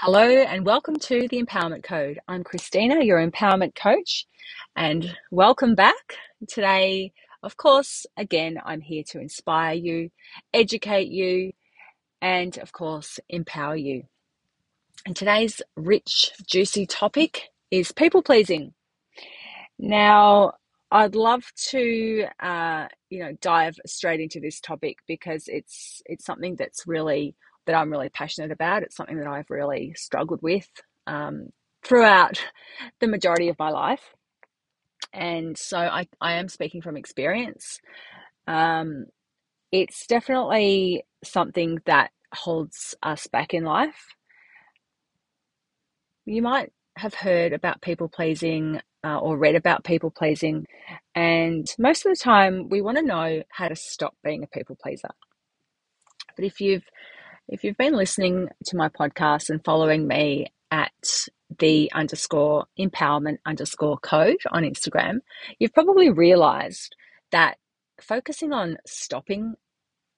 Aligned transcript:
Hello 0.00 0.22
and 0.22 0.64
welcome 0.64 0.94
to 0.94 1.26
the 1.26 1.42
Empowerment 1.42 1.82
Code. 1.82 2.20
I'm 2.28 2.44
Christina, 2.44 3.02
your 3.02 3.18
empowerment 3.18 3.74
coach, 3.74 4.28
and 4.76 5.12
welcome 5.32 5.74
back. 5.74 6.14
Today, 6.46 7.12
of 7.42 7.56
course, 7.56 8.06
again, 8.16 8.60
I'm 8.64 8.80
here 8.80 9.02
to 9.08 9.18
inspire 9.18 9.74
you, 9.74 10.10
educate 10.54 11.08
you, 11.08 11.50
and 12.22 12.56
of 12.58 12.70
course, 12.70 13.18
empower 13.28 13.74
you. 13.74 14.04
And 15.04 15.16
today's 15.16 15.62
rich, 15.74 16.30
juicy 16.46 16.86
topic 16.86 17.48
is 17.72 17.90
people 17.90 18.22
pleasing. 18.22 18.74
Now, 19.80 20.52
I'd 20.92 21.16
love 21.16 21.42
to, 21.70 22.26
uh, 22.38 22.86
you 23.10 23.18
know, 23.18 23.32
dive 23.40 23.80
straight 23.84 24.20
into 24.20 24.38
this 24.38 24.60
topic 24.60 24.98
because 25.08 25.48
it's 25.48 26.02
it's 26.06 26.24
something 26.24 26.54
that's 26.54 26.86
really 26.86 27.34
that 27.68 27.76
I'm 27.76 27.92
really 27.92 28.08
passionate 28.08 28.50
about. 28.50 28.82
It's 28.82 28.96
something 28.96 29.18
that 29.18 29.26
I've 29.28 29.50
really 29.50 29.92
struggled 29.94 30.40
with 30.42 30.66
um, 31.06 31.50
throughout 31.84 32.42
the 33.00 33.06
majority 33.06 33.50
of 33.50 33.58
my 33.58 33.68
life. 33.68 34.14
And 35.12 35.56
so 35.56 35.76
I, 35.78 36.08
I 36.20 36.34
am 36.34 36.48
speaking 36.48 36.80
from 36.80 36.96
experience. 36.96 37.78
Um, 38.46 39.04
it's 39.70 40.06
definitely 40.06 41.04
something 41.22 41.78
that 41.84 42.10
holds 42.34 42.94
us 43.02 43.26
back 43.26 43.52
in 43.52 43.64
life. 43.64 44.14
You 46.24 46.40
might 46.40 46.72
have 46.96 47.14
heard 47.14 47.52
about 47.52 47.82
people 47.82 48.08
pleasing 48.08 48.80
uh, 49.04 49.18
or 49.18 49.36
read 49.36 49.56
about 49.56 49.84
people 49.84 50.10
pleasing, 50.10 50.66
and 51.14 51.66
most 51.78 52.04
of 52.04 52.10
the 52.12 52.20
time 52.20 52.68
we 52.68 52.80
want 52.82 52.98
to 52.98 53.04
know 53.04 53.42
how 53.50 53.68
to 53.68 53.76
stop 53.76 54.14
being 54.24 54.42
a 54.42 54.46
people 54.48 54.76
pleaser. 54.82 55.10
But 56.34 56.44
if 56.44 56.60
you've 56.60 56.84
if 57.48 57.64
you've 57.64 57.76
been 57.78 57.94
listening 57.94 58.48
to 58.66 58.76
my 58.76 58.88
podcast 58.88 59.48
and 59.48 59.64
following 59.64 60.06
me 60.06 60.52
at 60.70 60.92
the 61.58 61.90
underscore 61.94 62.66
empowerment 62.78 63.38
underscore 63.46 63.96
code 63.98 64.40
on 64.50 64.64
Instagram, 64.64 65.20
you've 65.58 65.72
probably 65.72 66.10
realized 66.10 66.94
that 67.32 67.56
focusing 68.00 68.52
on 68.52 68.76
stopping 68.86 69.54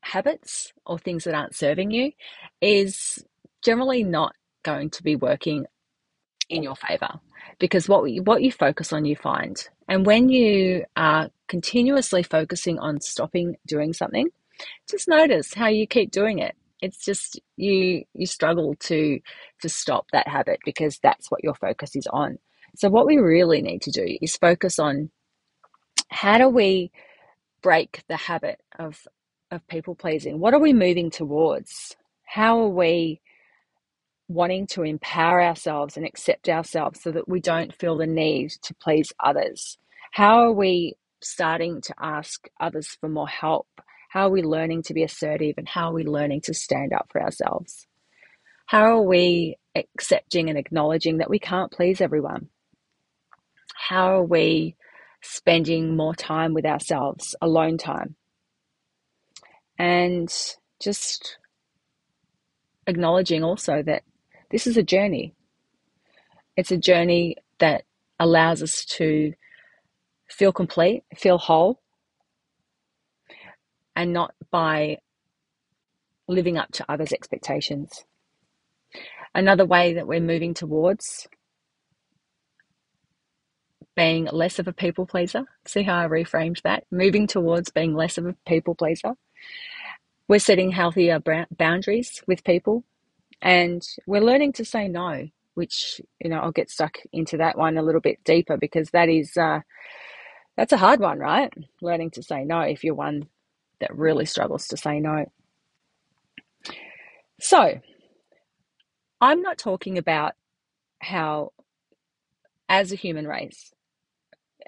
habits 0.02 0.72
or 0.84 0.98
things 0.98 1.24
that 1.24 1.34
aren't 1.34 1.54
serving 1.54 1.92
you 1.92 2.10
is 2.60 3.24
generally 3.62 4.02
not 4.02 4.34
going 4.64 4.90
to 4.90 5.02
be 5.02 5.14
working 5.14 5.66
in 6.48 6.64
your 6.64 6.74
favor. 6.74 7.20
Because 7.60 7.88
what 7.88 8.10
what 8.24 8.42
you 8.42 8.50
focus 8.50 8.92
on 8.92 9.04
you 9.04 9.14
find. 9.14 9.68
And 9.88 10.04
when 10.04 10.28
you 10.30 10.84
are 10.96 11.30
continuously 11.48 12.22
focusing 12.22 12.78
on 12.78 13.00
stopping 13.00 13.56
doing 13.66 13.92
something 13.92 14.28
just 14.90 15.08
notice 15.08 15.54
how 15.54 15.68
you 15.68 15.86
keep 15.86 16.10
doing 16.10 16.38
it 16.38 16.54
it's 16.82 17.04
just 17.04 17.40
you 17.56 18.04
you 18.14 18.26
struggle 18.26 18.74
to 18.80 19.20
to 19.62 19.68
stop 19.68 20.06
that 20.12 20.28
habit 20.28 20.60
because 20.64 20.98
that's 21.02 21.30
what 21.30 21.44
your 21.44 21.54
focus 21.54 21.96
is 21.96 22.06
on. 22.12 22.38
So 22.76 22.88
what 22.88 23.06
we 23.06 23.16
really 23.18 23.62
need 23.62 23.82
to 23.82 23.90
do 23.90 24.18
is 24.20 24.36
focus 24.36 24.78
on 24.78 25.10
how 26.10 26.38
do 26.38 26.48
we 26.48 26.90
break 27.62 28.02
the 28.08 28.16
habit 28.16 28.60
of 28.78 29.06
of 29.50 29.66
people 29.68 29.94
pleasing? 29.94 30.38
What 30.38 30.54
are 30.54 30.60
we 30.60 30.72
moving 30.72 31.10
towards? 31.10 31.96
How 32.24 32.60
are 32.60 32.68
we 32.68 33.20
wanting 34.28 34.68
to 34.68 34.84
empower 34.84 35.42
ourselves 35.42 35.96
and 35.96 36.06
accept 36.06 36.48
ourselves 36.48 37.02
so 37.02 37.10
that 37.10 37.28
we 37.28 37.40
don't 37.40 37.74
feel 37.74 37.96
the 37.96 38.06
need 38.06 38.50
to 38.62 38.74
please 38.74 39.12
others? 39.18 39.76
How 40.12 40.40
are 40.44 40.52
we 40.52 40.94
starting 41.20 41.80
to 41.82 41.94
ask 42.00 42.48
others 42.60 42.96
for 43.00 43.08
more 43.08 43.28
help 43.28 43.68
how 44.10 44.26
are 44.26 44.30
we 44.30 44.42
learning 44.42 44.82
to 44.82 44.92
be 44.92 45.04
assertive 45.04 45.54
and 45.56 45.68
how 45.68 45.90
are 45.90 45.94
we 45.94 46.02
learning 46.02 46.40
to 46.40 46.52
stand 46.52 46.92
up 46.92 47.08
for 47.12 47.22
ourselves? 47.22 47.86
How 48.66 48.96
are 48.96 49.02
we 49.02 49.56
accepting 49.76 50.48
and 50.48 50.58
acknowledging 50.58 51.18
that 51.18 51.30
we 51.30 51.38
can't 51.38 51.70
please 51.70 52.00
everyone? 52.00 52.48
How 53.72 54.16
are 54.16 54.24
we 54.24 54.74
spending 55.22 55.96
more 55.96 56.16
time 56.16 56.54
with 56.54 56.66
ourselves, 56.66 57.36
alone 57.40 57.78
time? 57.78 58.16
And 59.78 60.28
just 60.80 61.38
acknowledging 62.88 63.44
also 63.44 63.80
that 63.80 64.02
this 64.50 64.66
is 64.66 64.76
a 64.76 64.82
journey. 64.82 65.36
It's 66.56 66.72
a 66.72 66.76
journey 66.76 67.36
that 67.60 67.84
allows 68.18 68.60
us 68.60 68.84
to 68.96 69.34
feel 70.28 70.52
complete, 70.52 71.04
feel 71.16 71.38
whole, 71.38 71.80
and 73.96 74.12
not 74.12 74.34
by 74.50 74.98
living 76.28 76.58
up 76.58 76.70
to 76.72 76.90
others' 76.90 77.12
expectations. 77.12 78.04
Another 79.34 79.64
way 79.64 79.94
that 79.94 80.06
we're 80.06 80.20
moving 80.20 80.54
towards 80.54 81.28
being 83.96 84.26
less 84.32 84.58
of 84.58 84.68
a 84.68 84.72
people 84.72 85.06
pleaser. 85.06 85.44
See 85.66 85.82
how 85.82 85.98
I 85.98 86.06
reframed 86.06 86.62
that? 86.62 86.84
Moving 86.90 87.26
towards 87.26 87.70
being 87.70 87.94
less 87.94 88.18
of 88.18 88.26
a 88.26 88.36
people 88.46 88.74
pleaser. 88.74 89.12
We're 90.28 90.38
setting 90.38 90.70
healthier 90.70 91.20
boundaries 91.50 92.22
with 92.26 92.44
people 92.44 92.84
and 93.42 93.82
we're 94.06 94.22
learning 94.22 94.52
to 94.54 94.64
say 94.64 94.88
no, 94.88 95.28
which, 95.54 96.00
you 96.20 96.30
know, 96.30 96.38
I'll 96.38 96.52
get 96.52 96.70
stuck 96.70 96.98
into 97.12 97.36
that 97.38 97.58
one 97.58 97.76
a 97.76 97.82
little 97.82 98.00
bit 98.00 98.22
deeper 98.24 98.56
because 98.56 98.90
that 98.90 99.08
is, 99.08 99.36
uh, 99.36 99.60
that's 100.56 100.72
a 100.72 100.76
hard 100.76 101.00
one, 101.00 101.18
right? 101.18 101.52
Learning 101.82 102.10
to 102.12 102.22
say 102.22 102.44
no 102.44 102.60
if 102.60 102.84
you're 102.84 102.94
one 102.94 103.28
that 103.80 103.96
really 103.96 104.26
struggles 104.26 104.68
to 104.68 104.76
say 104.76 105.00
no. 105.00 105.26
So, 107.40 107.80
I'm 109.20 109.42
not 109.42 109.58
talking 109.58 109.98
about 109.98 110.32
how, 111.00 111.52
as 112.68 112.92
a 112.92 112.96
human 112.96 113.26
race, 113.26 113.72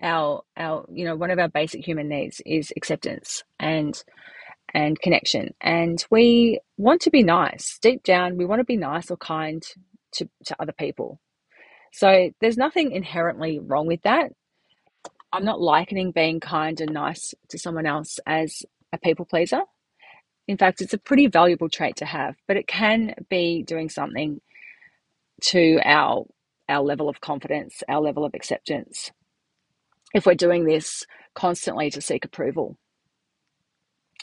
our 0.00 0.42
our 0.56 0.84
you 0.90 1.04
know 1.04 1.16
one 1.16 1.30
of 1.30 1.38
our 1.38 1.48
basic 1.48 1.86
human 1.86 2.08
needs 2.08 2.40
is 2.44 2.72
acceptance 2.76 3.44
and 3.60 4.02
and 4.74 5.00
connection. 5.00 5.54
And 5.60 6.04
we 6.10 6.60
want 6.76 7.02
to 7.02 7.10
be 7.10 7.22
nice. 7.22 7.78
Deep 7.80 8.02
down 8.02 8.36
we 8.36 8.44
want 8.44 8.60
to 8.60 8.64
be 8.64 8.76
nice 8.76 9.10
or 9.10 9.16
kind 9.16 9.62
to, 10.12 10.28
to 10.46 10.56
other 10.60 10.72
people. 10.72 11.20
So 11.92 12.30
there's 12.40 12.56
nothing 12.56 12.92
inherently 12.92 13.58
wrong 13.58 13.86
with 13.86 14.02
that. 14.02 14.32
I'm 15.32 15.44
not 15.44 15.60
likening 15.60 16.12
being 16.12 16.40
kind 16.40 16.80
and 16.80 16.92
nice 16.92 17.34
to 17.50 17.58
someone 17.58 17.86
else 17.86 18.18
as 18.26 18.62
a 18.92 18.98
people 18.98 19.24
pleaser. 19.24 19.62
In 20.48 20.56
fact, 20.56 20.80
it's 20.80 20.94
a 20.94 20.98
pretty 20.98 21.28
valuable 21.28 21.68
trait 21.68 21.96
to 21.96 22.04
have, 22.04 22.36
but 22.48 22.56
it 22.56 22.66
can 22.66 23.14
be 23.30 23.62
doing 23.62 23.88
something 23.88 24.40
to 25.42 25.80
our 25.84 26.24
our 26.68 26.82
level 26.82 27.08
of 27.08 27.20
confidence, 27.20 27.82
our 27.88 28.00
level 28.00 28.24
of 28.24 28.34
acceptance. 28.34 29.10
If 30.14 30.26
we're 30.26 30.34
doing 30.34 30.64
this 30.64 31.04
constantly 31.34 31.90
to 31.90 32.00
seek 32.00 32.24
approval. 32.24 32.78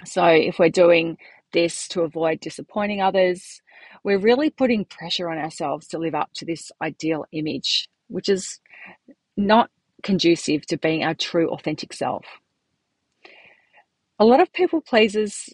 So 0.06 0.26
if 0.26 0.58
we're 0.58 0.70
doing 0.70 1.18
this 1.52 1.88
to 1.90 2.02
avoid 2.02 2.40
disappointing 2.40 3.02
others, 3.02 3.62
we're 4.04 4.20
really 4.20 4.50
putting 4.50 4.86
pressure 4.86 5.30
on 5.30 5.38
ourselves 5.38 5.88
to 5.88 5.98
live 5.98 6.16
up 6.16 6.30
to 6.36 6.46
this 6.46 6.72
ideal 6.82 7.26
image, 7.32 7.90
which 8.08 8.30
is 8.30 8.60
not 9.36 9.70
conducive 10.04 10.66
to 10.68 10.78
being 10.78 11.04
our 11.04 11.14
true 11.14 11.50
authentic 11.50 11.94
self 11.94 12.26
a 14.20 14.26
lot 14.26 14.42
of 14.42 14.52
people 14.54 14.82
pleasers 14.82 15.50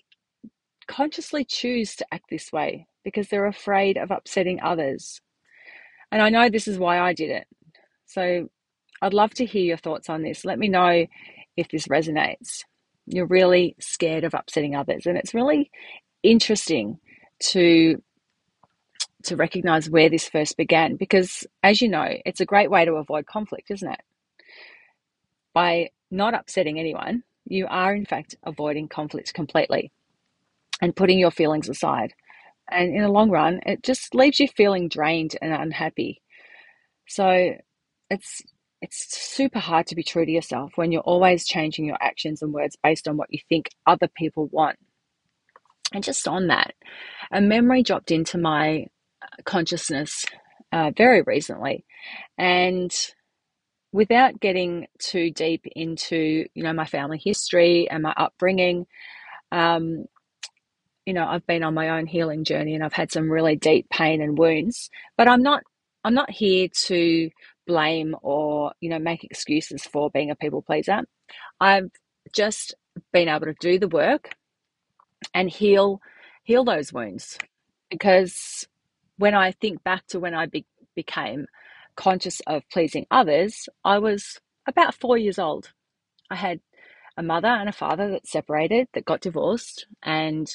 consciously 0.87 1.45
choose 1.45 1.95
to 1.95 2.05
act 2.11 2.25
this 2.29 2.51
way 2.51 2.87
because 3.03 3.27
they're 3.27 3.45
afraid 3.45 3.97
of 3.97 4.11
upsetting 4.11 4.59
others. 4.61 5.21
And 6.11 6.21
I 6.21 6.29
know 6.29 6.49
this 6.49 6.67
is 6.67 6.79
why 6.79 6.99
I 6.99 7.13
did 7.13 7.29
it. 7.29 7.47
So 8.07 8.49
I'd 9.01 9.13
love 9.13 9.33
to 9.35 9.45
hear 9.45 9.63
your 9.63 9.77
thoughts 9.77 10.09
on 10.09 10.23
this. 10.23 10.45
Let 10.45 10.59
me 10.59 10.67
know 10.67 11.05
if 11.55 11.69
this 11.69 11.87
resonates. 11.87 12.63
You're 13.05 13.27
really 13.27 13.75
scared 13.79 14.23
of 14.23 14.33
upsetting 14.33 14.75
others. 14.75 15.05
And 15.05 15.17
it's 15.17 15.33
really 15.33 15.71
interesting 16.23 16.99
to 17.51 18.01
to 19.23 19.35
recognize 19.35 19.89
where 19.89 20.09
this 20.09 20.29
first 20.29 20.55
began 20.55 20.95
because 20.97 21.47
as 21.63 21.81
you 21.81 21.89
know, 21.89 22.07
it's 22.25 22.41
a 22.41 22.45
great 22.45 22.69
way 22.69 22.85
to 22.85 22.93
avoid 22.93 23.25
conflict, 23.25 23.71
isn't 23.71 23.91
it? 23.91 24.01
By 25.53 25.89
not 26.11 26.35
upsetting 26.35 26.79
anyone, 26.79 27.23
you 27.45 27.67
are 27.69 27.95
in 27.95 28.05
fact 28.05 28.35
avoiding 28.43 28.87
conflict 28.87 29.33
completely 29.33 29.91
and 30.81 30.95
putting 30.95 31.19
your 31.19 31.31
feelings 31.31 31.69
aside. 31.69 32.13
And 32.69 32.95
in 32.95 33.01
the 33.01 33.09
long 33.09 33.29
run, 33.29 33.59
it 33.65 33.83
just 33.83 34.15
leaves 34.15 34.39
you 34.39 34.47
feeling 34.47 34.89
drained 34.89 35.35
and 35.41 35.53
unhappy. 35.53 36.21
So 37.07 37.55
it's 38.09 38.41
it's 38.81 39.17
super 39.17 39.59
hard 39.59 39.87
to 39.87 39.95
be 39.95 40.03
true 40.03 40.25
to 40.25 40.31
yourself 40.31 40.73
when 40.75 40.91
you're 40.91 41.01
always 41.01 41.45
changing 41.45 41.85
your 41.85 41.97
actions 42.01 42.41
and 42.41 42.53
words 42.53 42.77
based 42.83 43.07
on 43.07 43.17
what 43.17 43.31
you 43.31 43.39
think 43.49 43.69
other 43.87 44.07
people 44.15 44.47
want. 44.51 44.77
And 45.93 46.03
just 46.03 46.27
on 46.27 46.47
that, 46.47 46.73
a 47.31 47.41
memory 47.41 47.83
dropped 47.83 48.11
into 48.11 48.37
my 48.37 48.87
consciousness 49.45 50.25
uh, 50.71 50.91
very 50.95 51.21
recently, 51.21 51.85
and 52.37 52.91
without 53.95 54.39
getting 54.41 54.87
too 54.99 55.31
deep 55.31 55.65
into 55.75 56.47
you 56.55 56.63
know 56.63 56.73
my 56.73 56.85
family 56.85 57.19
history 57.23 57.89
and 57.89 58.03
my 58.03 58.13
upbringing 58.17 58.85
um, 59.51 60.05
you 61.07 61.13
know, 61.13 61.27
I've 61.27 61.47
been 61.47 61.63
on 61.63 61.75
my 61.75 61.91
own 61.99 62.07
healing 62.07 62.45
journey 62.45 62.75
and 62.75 62.85
I've 62.85 62.93
had 62.93 63.11
some 63.11 63.31
really 63.31 63.57
deep 63.57 63.89
pain 63.91 64.21
and 64.23 64.39
wounds, 64.39 64.91
but 65.17 65.29
I'm 65.29 65.43
not 65.43 65.63
I'm 66.05 66.15
not 66.15 66.31
here 66.31 66.69
to 66.87 67.31
blame 67.67 68.15
or, 68.23 68.73
you 68.81 68.89
know, 68.91 68.99
make 68.99 69.23
excuses 69.25 69.85
for 69.85 70.11
being 70.11 70.31
a 70.31 70.35
people 70.37 70.63
pleaser. 70.63 71.01
I've 71.61 71.91
just 72.33 72.75
been 73.13 73.29
able 73.29 73.47
to 73.47 73.55
do 73.61 73.79
the 73.79 73.89
work 73.89 74.31
and 75.33 75.49
heal 75.49 76.01
heal 76.43 76.65
those 76.65 76.93
wounds 76.93 77.39
because 77.89 78.67
when 79.17 79.35
I 79.35 79.51
think 79.53 79.83
back 79.83 80.07
to 80.09 80.19
when 80.19 80.35
I 80.35 80.47
be- 80.47 80.65
became 80.95 81.47
conscious 81.95 82.41
of 82.47 82.63
pleasing 82.71 83.05
others, 83.11 83.69
I 83.83 83.99
was 83.99 84.39
about 84.67 84.95
4 84.95 85.17
years 85.17 85.39
old. 85.39 85.71
I 86.29 86.35
had 86.35 86.59
a 87.17 87.23
mother 87.23 87.47
and 87.47 87.69
a 87.69 87.73
father 87.73 88.11
that 88.11 88.27
separated, 88.27 88.87
that 88.93 89.05
got 89.05 89.21
divorced, 89.21 89.87
and 90.03 90.47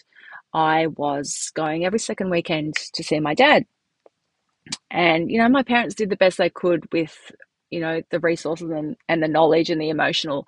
I 0.54 0.88
was 0.88 1.50
going 1.54 1.84
every 1.84 1.98
second 1.98 2.30
weekend 2.30 2.74
to 2.94 3.04
see 3.04 3.20
my 3.20 3.34
dad. 3.34 3.66
And, 4.90 5.30
you 5.30 5.38
know, 5.38 5.48
my 5.48 5.62
parents 5.62 5.94
did 5.94 6.10
the 6.10 6.16
best 6.16 6.38
they 6.38 6.50
could 6.50 6.92
with, 6.92 7.16
you 7.70 7.80
know, 7.80 8.02
the 8.10 8.20
resources 8.20 8.70
and, 8.70 8.96
and 9.08 9.22
the 9.22 9.28
knowledge 9.28 9.70
and 9.70 9.80
the 9.80 9.90
emotional, 9.90 10.46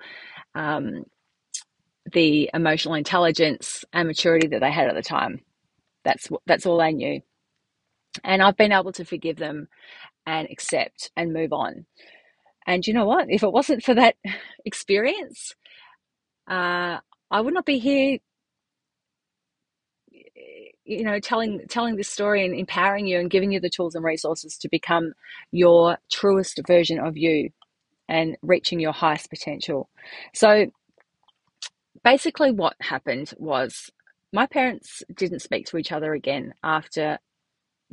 um, 0.55 1.05
the 2.13 2.51
emotional 2.55 2.95
intelligence 2.95 3.85
and 3.93 4.09
maturity 4.09 4.49
that 4.49 4.61
they 4.61 4.71
had 4.73 4.89
at 4.89 4.95
the 4.95 5.03
time. 5.03 5.41
That's 6.05 6.29
that's 6.47 6.67
all 6.67 6.81
I 6.81 6.91
knew. 6.93 7.21
And 8.25 8.43
I've 8.43 8.57
been 8.57 8.73
able 8.73 8.93
to 8.93 9.05
forgive 9.05 9.37
them 9.37 9.69
and 10.27 10.49
accept 10.51 11.11
and 11.17 11.33
move 11.33 11.53
on. 11.53 11.87
And 12.67 12.87
you 12.87 12.95
know 12.95 13.07
what? 13.07 13.27
If 13.29 13.43
it 13.43 13.53
wasn't 13.53 13.83
for 13.83 13.95
that 13.95 14.17
experience, 14.65 15.55
uh, 16.49 16.99
I 17.31 17.41
would 17.41 17.55
not 17.55 17.67
be 17.67 17.79
here 17.79 18.19
you 20.85 21.05
know 21.05 21.19
telling 21.21 21.61
telling 21.69 21.97
this 21.97 22.09
story 22.09 22.45
and 22.45 22.55
empowering 22.55 23.07
you 23.07 23.19
and 23.19 23.31
giving 23.31 23.53
you 23.53 23.61
the 23.61 23.71
tools 23.71 23.95
and 23.95 24.05
resources 24.05 24.57
to 24.59 24.69
become 24.69 25.13
your 25.51 25.97
truest 26.11 26.61
version 26.67 26.99
of 26.99 27.17
you 27.17 27.51
and 28.09 28.37
reaching 28.43 28.81
your 28.81 28.93
highest 28.93 29.31
potential 29.31 29.89
so 30.35 30.67
basically 32.05 32.51
what 32.51 32.75
happened 32.81 33.33
was 33.39 33.91
my 34.33 34.47
parents 34.47 35.03
didn't 35.15 35.41
speak 35.41 35.67
to 35.67 35.77
each 35.77 35.93
other 35.93 36.15
again 36.15 36.53
after 36.63 37.19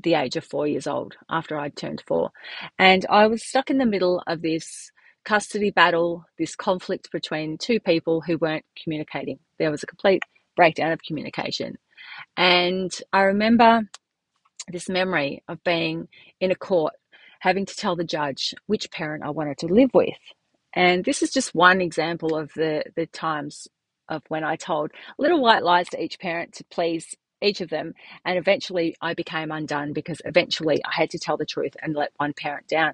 the 0.04 0.16
age 0.16 0.36
of 0.36 0.46
4 0.46 0.68
years 0.68 0.88
old 0.88 1.16
after 1.30 1.60
I'd 1.60 1.76
turned 1.76 2.04
4 2.08 2.30
and 2.78 3.06
I 3.10 3.28
was 3.28 3.44
stuck 3.44 3.70
in 3.70 3.78
the 3.78 3.86
middle 3.86 4.24
of 4.28 4.42
this 4.42 4.92
custody 5.26 5.70
battle 5.70 6.26
this 6.38 6.56
conflict 6.56 7.12
between 7.12 7.58
two 7.58 7.80
people 7.80 8.22
who 8.22 8.38
weren't 8.38 8.66
communicating. 8.82 9.40
There 9.58 9.72
was 9.72 9.84
a 9.84 9.88
complete 9.88 10.24
breakdown 10.56 10.92
of 10.92 11.04
communication. 11.04 11.78
And 12.38 12.92
I 13.14 13.22
remember 13.22 13.84
this 14.72 14.90
memory 14.90 15.44
of 15.48 15.64
being 15.64 16.08
in 16.40 16.52
a 16.52 16.56
court, 16.56 16.94
having 17.40 17.66
to 17.66 17.76
tell 17.76 17.96
the 17.96 18.04
judge 18.04 18.54
which 18.68 18.92
parent 18.92 19.24
I 19.24 19.30
wanted 19.30 19.58
to 19.60 19.68
live 19.68 19.92
with. 19.94 20.18
And 20.74 21.04
this 21.06 21.22
is 21.22 21.32
just 21.32 21.56
one 21.56 21.82
example 21.82 22.36
of 22.36 22.52
the, 22.56 22.84
the 22.96 23.06
times 23.08 23.68
of 24.08 24.24
when 24.28 24.44
I 24.44 24.56
told 24.56 24.92
little 25.18 25.42
white 25.42 25.64
lies 25.64 25.90
to 25.90 26.04
each 26.04 26.20
parent 26.20 26.54
to 26.56 26.64
please 26.66 27.16
each 27.42 27.62
of 27.62 27.70
them. 27.70 27.94
And 28.26 28.38
eventually 28.38 28.96
I 29.02 29.14
became 29.14 29.52
undone 29.52 29.94
because 29.94 30.22
eventually 30.26 30.82
I 30.86 30.94
had 30.94 31.10
to 31.12 31.20
tell 31.20 31.38
the 31.38 31.46
truth 31.46 31.76
and 31.82 31.96
let 31.96 32.12
one 32.18 32.34
parent 32.34 32.68
down. 32.68 32.94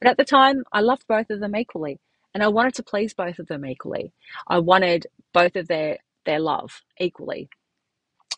But 0.00 0.10
at 0.10 0.16
the 0.16 0.24
time, 0.24 0.64
I 0.72 0.80
loved 0.80 1.04
both 1.08 1.30
of 1.30 1.40
them 1.40 1.56
equally. 1.56 1.98
And 2.34 2.42
I 2.42 2.48
wanted 2.48 2.74
to 2.74 2.82
please 2.82 3.14
both 3.14 3.38
of 3.38 3.46
them 3.46 3.64
equally. 3.64 4.12
I 4.46 4.58
wanted 4.58 5.06
both 5.32 5.56
of 5.56 5.68
their, 5.68 5.98
their 6.26 6.40
love 6.40 6.82
equally. 6.98 7.48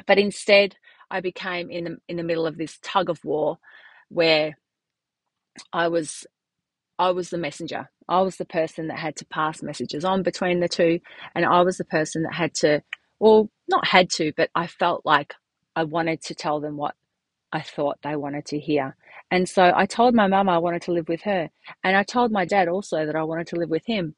But 0.07 0.19
instead, 0.19 0.77
I 1.11 1.21
became 1.21 1.71
in 1.71 1.85
the, 1.85 1.97
in 2.09 2.17
the 2.17 2.23
middle 2.23 2.47
of 2.47 2.57
this 2.57 2.79
tug 2.83 3.11
of 3.11 3.25
war 3.25 3.59
where 4.09 4.57
I 5.73 5.89
was 5.89 6.27
I 6.99 7.11
was 7.13 7.31
the 7.31 7.39
messenger. 7.39 7.91
I 8.09 8.23
was 8.23 8.37
the 8.37 8.45
person 8.45 8.89
that 8.89 8.99
had 8.99 9.17
to 9.17 9.27
pass 9.27 9.63
messages 9.63 10.05
on 10.05 10.23
between 10.23 10.61
the 10.61 10.69
two, 10.69 11.01
and 11.35 11.45
I 11.45 11.63
was 11.63 11.79
the 11.79 11.85
person 11.85 12.25
that 12.25 12.35
had 12.35 12.55
to, 12.57 12.83
well, 13.21 13.51
not 13.69 13.87
had 13.87 14.11
to, 14.13 14.33
but 14.37 14.51
I 14.55 14.67
felt 14.67 15.03
like 15.07 15.35
I 15.79 15.85
wanted 15.85 16.23
to 16.25 16.35
tell 16.37 16.61
them 16.61 16.77
what 16.79 16.97
I 17.53 17.63
thought 17.63 17.99
they 18.03 18.17
wanted 18.17 18.47
to 18.47 18.61
hear. 18.61 18.97
And 19.31 19.49
so 19.49 19.73
I 19.77 19.87
told 19.87 20.15
my 20.15 20.29
mum 20.29 20.49
I 20.49 20.59
wanted 20.59 20.83
to 20.83 20.93
live 20.93 21.09
with 21.09 21.23
her, 21.23 21.51
and 21.85 21.97
I 21.97 22.05
told 22.05 22.33
my 22.33 22.47
dad 22.47 22.69
also 22.69 23.07
that 23.07 23.17
I 23.17 23.25
wanted 23.25 23.49
to 23.49 23.57
live 23.57 23.71
with 23.71 23.87
him. 23.87 24.17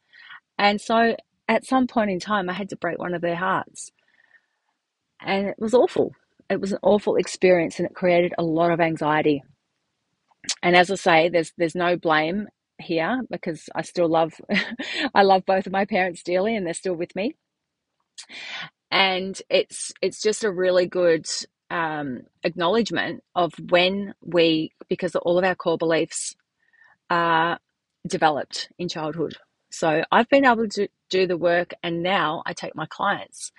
And 0.58 0.80
so 0.80 1.16
at 1.48 1.66
some 1.66 1.86
point 1.88 2.10
in 2.10 2.20
time, 2.20 2.50
I 2.50 2.54
had 2.54 2.70
to 2.70 2.76
break 2.76 2.98
one 2.98 3.14
of 3.14 3.22
their 3.22 3.36
hearts 3.36 3.90
and 5.22 5.48
it 5.48 5.56
was 5.58 5.74
awful. 5.74 6.14
It 6.50 6.60
was 6.60 6.72
an 6.72 6.78
awful 6.82 7.16
experience 7.16 7.78
and 7.78 7.86
it 7.88 7.94
created 7.94 8.34
a 8.38 8.42
lot 8.44 8.70
of 8.72 8.80
anxiety. 8.80 9.42
And 10.62 10.76
as 10.76 10.90
I 10.90 10.96
say, 10.96 11.28
there's 11.28 11.52
there's 11.58 11.76
no 11.76 11.96
blame 11.96 12.48
here 12.80 13.22
because 13.30 13.68
I 13.74 13.82
still 13.82 14.08
love 14.08 14.34
I 15.14 15.22
love 15.22 15.46
both 15.46 15.66
of 15.66 15.72
my 15.72 15.86
parents 15.86 16.22
dearly 16.22 16.56
and 16.56 16.66
they're 16.66 16.74
still 16.74 16.94
with 16.94 17.16
me. 17.16 17.36
And 18.90 19.40
it's 19.50 19.92
it's 20.02 20.22
just 20.22 20.44
a 20.44 20.50
really 20.50 20.86
good 20.86 21.26
um, 21.70 22.22
acknowledgement 22.44 23.22
of 23.34 23.54
when 23.70 24.14
we 24.22 24.72
because 24.88 25.14
all 25.16 25.38
of 25.38 25.44
our 25.44 25.54
core 25.54 25.78
beliefs 25.78 26.34
are 27.10 27.58
developed 28.06 28.70
in 28.78 28.88
childhood. 28.88 29.36
So 29.70 30.02
I've 30.10 30.28
been 30.28 30.44
able 30.44 30.68
to 30.68 30.88
do 31.10 31.26
the 31.26 31.36
work 31.36 31.74
and 31.82 32.02
now 32.02 32.42
I 32.46 32.52
take 32.52 32.74
my 32.74 32.86
clients 32.86 33.52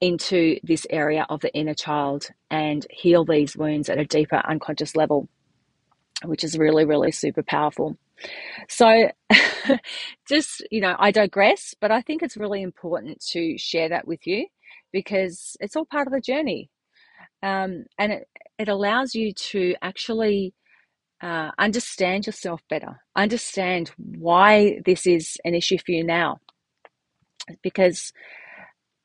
into 0.00 0.58
this 0.62 0.86
area 0.90 1.26
of 1.28 1.40
the 1.40 1.54
inner 1.54 1.74
child 1.74 2.28
and 2.50 2.86
heal 2.90 3.24
these 3.24 3.56
wounds 3.56 3.88
at 3.88 3.98
a 3.98 4.04
deeper 4.04 4.42
unconscious 4.48 4.96
level, 4.96 5.28
which 6.24 6.44
is 6.44 6.58
really, 6.58 6.84
really 6.84 7.12
super 7.12 7.42
powerful. 7.42 7.96
So, 8.68 9.10
just, 10.28 10.66
you 10.70 10.80
know, 10.80 10.96
I 10.98 11.10
digress, 11.10 11.74
but 11.80 11.90
I 11.90 12.00
think 12.00 12.22
it's 12.22 12.36
really 12.36 12.62
important 12.62 13.20
to 13.32 13.58
share 13.58 13.88
that 13.88 14.06
with 14.06 14.26
you 14.26 14.46
because 14.92 15.56
it's 15.60 15.76
all 15.76 15.84
part 15.84 16.06
of 16.06 16.12
the 16.12 16.20
journey. 16.20 16.70
Um, 17.42 17.84
and 17.98 18.12
it, 18.12 18.28
it 18.58 18.68
allows 18.68 19.14
you 19.14 19.32
to 19.34 19.74
actually 19.82 20.54
uh, 21.22 21.50
understand 21.58 22.26
yourself 22.26 22.62
better, 22.68 23.00
understand 23.16 23.90
why 23.96 24.80
this 24.84 25.06
is 25.06 25.36
an 25.44 25.54
issue 25.54 25.78
for 25.78 25.92
you 25.92 26.04
now. 26.04 26.38
Because 27.62 28.12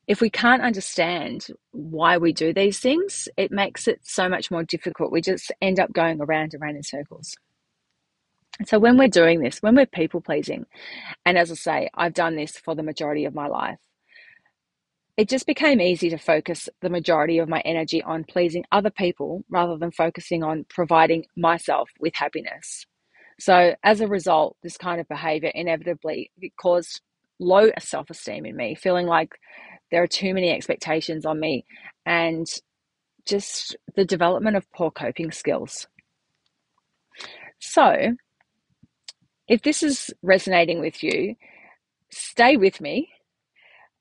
if 0.06 0.20
we 0.20 0.30
can't 0.30 0.62
understand 0.62 1.46
why 1.72 2.16
we 2.16 2.32
do 2.32 2.52
these 2.52 2.80
things, 2.80 3.28
it 3.36 3.52
makes 3.52 3.86
it 3.86 4.00
so 4.02 4.28
much 4.28 4.50
more 4.50 4.64
difficult. 4.64 5.12
We 5.12 5.20
just 5.20 5.52
end 5.60 5.78
up 5.78 5.92
going 5.92 6.20
around 6.20 6.52
and 6.52 6.62
around 6.62 6.76
in 6.76 6.82
circles. 6.82 7.36
So 8.66 8.78
when 8.78 8.98
we're 8.98 9.08
doing 9.08 9.40
this, 9.40 9.62
when 9.62 9.74
we're 9.74 9.86
people 9.86 10.20
pleasing, 10.20 10.66
and 11.24 11.38
as 11.38 11.50
I 11.50 11.54
say, 11.54 11.88
I've 11.94 12.14
done 12.14 12.36
this 12.36 12.52
for 12.58 12.74
the 12.74 12.82
majority 12.82 13.24
of 13.24 13.34
my 13.34 13.46
life, 13.46 13.78
it 15.16 15.28
just 15.28 15.46
became 15.46 15.80
easy 15.80 16.10
to 16.10 16.18
focus 16.18 16.68
the 16.80 16.88
majority 16.88 17.38
of 17.38 17.48
my 17.48 17.60
energy 17.60 18.02
on 18.02 18.24
pleasing 18.24 18.64
other 18.72 18.90
people 18.90 19.44
rather 19.50 19.76
than 19.76 19.90
focusing 19.90 20.42
on 20.42 20.64
providing 20.68 21.26
myself 21.36 21.90
with 21.98 22.14
happiness. 22.14 22.86
So 23.38 23.74
as 23.82 24.00
a 24.00 24.08
result, 24.08 24.56
this 24.62 24.76
kind 24.76 25.00
of 25.00 25.08
behavior 25.08 25.50
inevitably 25.54 26.30
caused 26.60 27.00
low 27.38 27.70
self 27.78 28.10
esteem 28.10 28.46
in 28.46 28.56
me, 28.56 28.74
feeling 28.74 29.06
like 29.06 29.34
there 29.90 30.02
are 30.02 30.06
too 30.06 30.34
many 30.34 30.50
expectations 30.50 31.26
on 31.26 31.40
me 31.40 31.64
and 32.06 32.46
just 33.26 33.76
the 33.96 34.04
development 34.04 34.56
of 34.56 34.70
poor 34.72 34.90
coping 34.90 35.30
skills. 35.32 35.86
So, 37.58 38.16
if 39.50 39.62
this 39.62 39.82
is 39.82 40.14
resonating 40.22 40.80
with 40.80 41.02
you, 41.02 41.34
stay 42.10 42.56
with 42.56 42.80
me. 42.80 43.10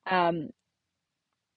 Um, 0.10 0.52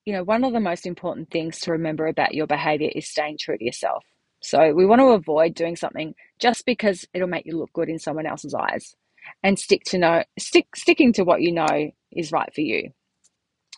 you 0.06 0.14
know, 0.14 0.24
one 0.24 0.44
of 0.44 0.54
the 0.54 0.60
most 0.60 0.86
important 0.86 1.30
things 1.30 1.60
to 1.60 1.72
remember 1.72 2.06
about 2.08 2.34
your 2.34 2.46
behavior 2.48 2.90
is 2.94 3.08
staying 3.08 3.36
true 3.38 3.58
to 3.58 3.64
yourself. 3.64 4.02
So, 4.40 4.72
we 4.74 4.86
want 4.86 5.00
to 5.00 5.08
avoid 5.08 5.54
doing 5.54 5.76
something 5.76 6.14
just 6.40 6.66
because 6.66 7.06
it'll 7.14 7.28
make 7.28 7.46
you 7.46 7.58
look 7.58 7.72
good 7.74 7.90
in 7.90 7.98
someone 8.00 8.26
else's 8.26 8.54
eyes 8.54 8.96
and 9.42 9.58
stick 9.58 9.82
to 9.84 9.98
know 9.98 10.24
stick 10.38 10.74
sticking 10.74 11.12
to 11.12 11.22
what 11.22 11.42
you 11.42 11.52
know 11.52 11.92
is 12.10 12.32
right 12.32 12.52
for 12.54 12.62
you. 12.62 12.90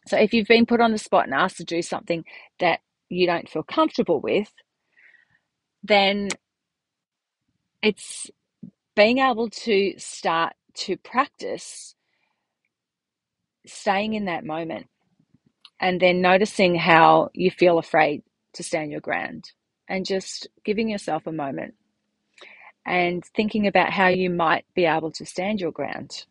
So 0.07 0.17
if 0.19 0.33
you've 0.33 0.47
been 0.49 0.67
put 0.67 0.81
on 0.81 0.93
the 0.93 0.99
spot 0.99 1.25
and 1.25 1.35
asked 1.35 1.57
to 1.59 1.65
do 1.65 1.83
something 1.83 2.25
that 2.61 2.81
you 3.09 3.27
don't 3.27 3.49
feel 3.49 3.63
comfortable 3.63 4.21
with, 4.21 4.51
then 5.83 6.29
it's 7.83 8.31
being 8.97 9.19
able 9.19 9.51
to 9.51 9.95
start 9.99 10.55
to 10.75 10.97
practice 10.99 11.95
staying 13.67 14.15
in 14.15 14.27
that 14.27 14.45
moment 14.45 14.87
and 15.81 16.01
then 16.01 16.21
noticing 16.21 16.75
how 16.77 17.31
you 17.35 17.51
feel 17.51 17.79
afraid 17.79 18.23
to 18.55 18.63
stand 18.63 18.91
your 18.93 19.01
ground 19.01 19.51
and 19.89 20.07
just 20.07 20.49
giving 20.65 20.89
yourself 20.89 21.27
a 21.27 21.33
moment 21.33 21.75
and 22.87 23.25
thinking 23.37 23.67
about 23.67 23.91
how 23.93 24.09
you 24.09 24.31
might 24.31 24.65
be 24.75 24.85
able 24.87 25.11
to 25.13 25.27
stand 25.27 25.61
your 25.61 25.73
ground 25.73 26.27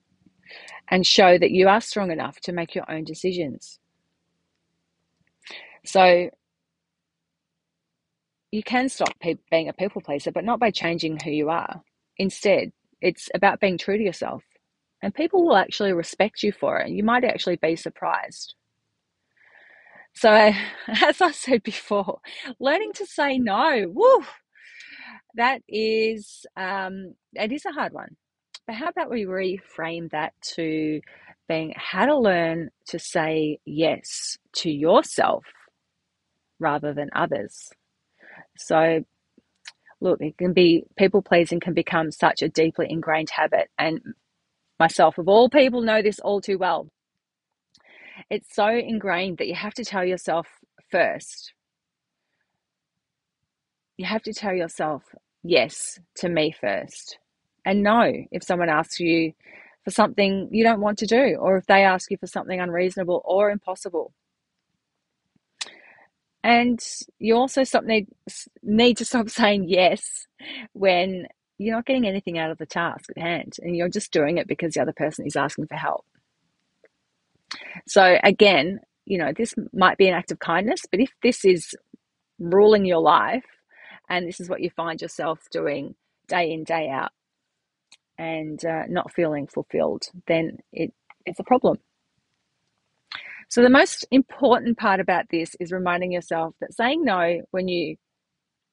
and 0.90 1.06
show 1.08 1.38
that 1.38 1.52
you 1.52 1.68
are 1.70 1.82
strong 1.82 2.12
enough 2.12 2.40
to 2.42 2.52
make 2.54 2.76
your 2.76 2.90
own 2.92 3.04
decisions. 3.04 3.80
So 5.86 6.30
you 8.52 8.64
can 8.64 8.90
stop 8.90 9.14
pe- 9.20 9.38
being 9.52 9.70
a 9.70 9.74
people 9.74 10.02
pleaser, 10.02 10.32
but 10.32 10.46
not 10.46 10.60
by 10.60 10.72
changing 10.72 11.20
who 11.24 11.32
you 11.32 11.50
are. 11.50 11.82
Instead, 12.18 12.72
it's 13.02 13.30
about 13.34 13.60
being 13.60 13.78
true 13.78 13.98
to 13.98 14.04
yourself. 14.04 14.44
And 15.02 15.14
people 15.14 15.46
will 15.46 15.58
actually 15.58 15.94
respect 15.94 16.44
you 16.44 16.52
for 16.52 16.80
it. 16.80 16.90
You 16.90 17.04
might 17.04 17.26
actually 17.26 17.58
be 17.58 17.76
surprised. 17.76 18.56
So, 20.16 20.32
as 20.88 21.22
I 21.22 21.32
said 21.32 21.64
before, 21.64 22.20
learning 22.60 22.94
to 22.94 23.06
say 23.06 23.38
no, 23.38 23.86
woo, 23.90 24.24
that 25.36 25.62
is, 25.68 26.46
um, 26.56 27.16
it 27.34 27.52
is 27.52 27.66
a 27.66 27.72
hard 27.72 27.94
one. 27.94 28.16
But 28.68 28.76
how 28.76 28.88
about 28.88 29.10
we 29.10 29.26
reframe 29.26 30.10
that 30.12 30.34
to 30.56 31.02
being 31.50 31.74
how 31.76 32.06
to 32.06 32.18
learn 32.18 32.70
to 32.88 33.00
say 33.00 33.60
yes 33.66 34.38
to 34.58 34.72
yourself 34.72 35.46
rather 36.60 36.94
than 36.94 37.10
others? 37.16 37.70
So, 38.58 39.04
look, 40.04 40.22
it 40.22 40.38
can 40.38 40.54
be 40.54 40.84
people 40.98 41.22
pleasing 41.22 41.60
can 41.60 41.74
become 41.74 42.12
such 42.12 42.42
a 42.42 42.50
deeply 42.50 42.88
ingrained 42.90 43.32
habit. 43.32 43.70
And 43.80 44.02
myself, 44.80 45.18
of 45.18 45.28
all 45.28 45.50
people, 45.50 45.82
know 45.82 46.02
this 46.02 46.20
all 46.20 46.42
too 46.42 46.58
well. 46.58 46.90
It's 48.30 48.54
so 48.54 48.68
ingrained 48.68 49.40
that 49.40 49.48
you 49.48 49.56
have 49.56 49.74
to 49.76 49.86
tell 49.86 50.06
yourself 50.06 50.48
first. 50.92 51.54
You 53.98 54.06
have 54.06 54.24
to 54.24 54.34
tell 54.34 54.54
yourself 54.54 55.04
yes 55.44 56.00
to 56.16 56.30
me 56.30 56.54
first 56.60 57.18
and 57.66 57.84
no 57.84 58.12
if 58.32 58.44
someone 58.44 58.70
asks 58.70 59.00
you 59.00 59.34
for 59.84 59.92
something 59.92 60.48
you 60.52 60.64
don't 60.64 60.82
want 60.82 60.98
to 61.00 61.06
do 61.06 61.38
or 61.40 61.58
if 61.58 61.66
they 61.66 61.84
ask 61.84 62.10
you 62.10 62.18
for 62.18 62.28
something 62.28 62.60
unreasonable 62.60 63.22
or 63.26 63.52
impossible. 63.52 64.14
And 66.44 66.80
you 67.20 67.36
also 67.36 67.64
stop 67.64 67.86
need, 67.86 68.08
need 68.62 68.98
to 68.98 69.06
stop 69.06 69.30
saying 69.30 69.66
yes 69.70 70.28
when 70.74 71.28
you're 71.58 71.76
not 71.76 71.86
getting 71.86 72.06
anything 72.08 72.38
out 72.38 72.52
of 72.52 72.58
the 72.58 72.66
task 72.66 73.10
at 73.16 73.22
hand 73.22 73.54
and 73.62 73.76
you're 73.76 73.90
just 73.90 74.12
doing 74.12 74.38
it 74.38 74.48
because 74.48 74.74
the 74.74 74.82
other 74.82 74.94
person 74.94 75.26
is 75.26 75.36
asking 75.36 75.68
for 75.68 75.76
help. 75.76 76.06
So, 77.88 78.18
again, 78.24 78.80
you 79.06 79.18
know, 79.18 79.32
this 79.36 79.54
might 79.74 79.98
be 79.98 80.08
an 80.08 80.16
act 80.16 80.32
of 80.32 80.40
kindness, 80.40 80.82
but 80.90 81.00
if 81.00 81.12
this 81.22 81.46
is 81.46 81.76
ruling 82.40 82.86
your 82.86 83.00
life 83.00 83.46
and 84.10 84.28
this 84.28 84.40
is 84.40 84.50
what 84.50 84.62
you 84.62 84.70
find 84.70 85.02
yourself 85.02 85.40
doing 85.52 85.96
day 86.28 86.52
in, 86.52 86.64
day 86.64 86.90
out, 86.90 87.12
and 88.18 88.64
uh, 88.66 88.84
not 88.88 89.14
feeling 89.14 89.48
fulfilled, 89.48 90.04
then 90.28 90.58
it, 90.72 90.94
it's 91.26 91.40
a 91.40 91.44
problem. 91.44 91.78
So, 93.54 93.62
the 93.62 93.70
most 93.70 94.08
important 94.10 94.80
part 94.80 95.00
about 95.00 95.26
this 95.30 95.56
is 95.60 95.72
reminding 95.72 96.12
yourself 96.12 96.56
that 96.60 96.74
saying 96.74 97.06
no 97.06 97.44
when 97.52 97.68
you 97.68 97.98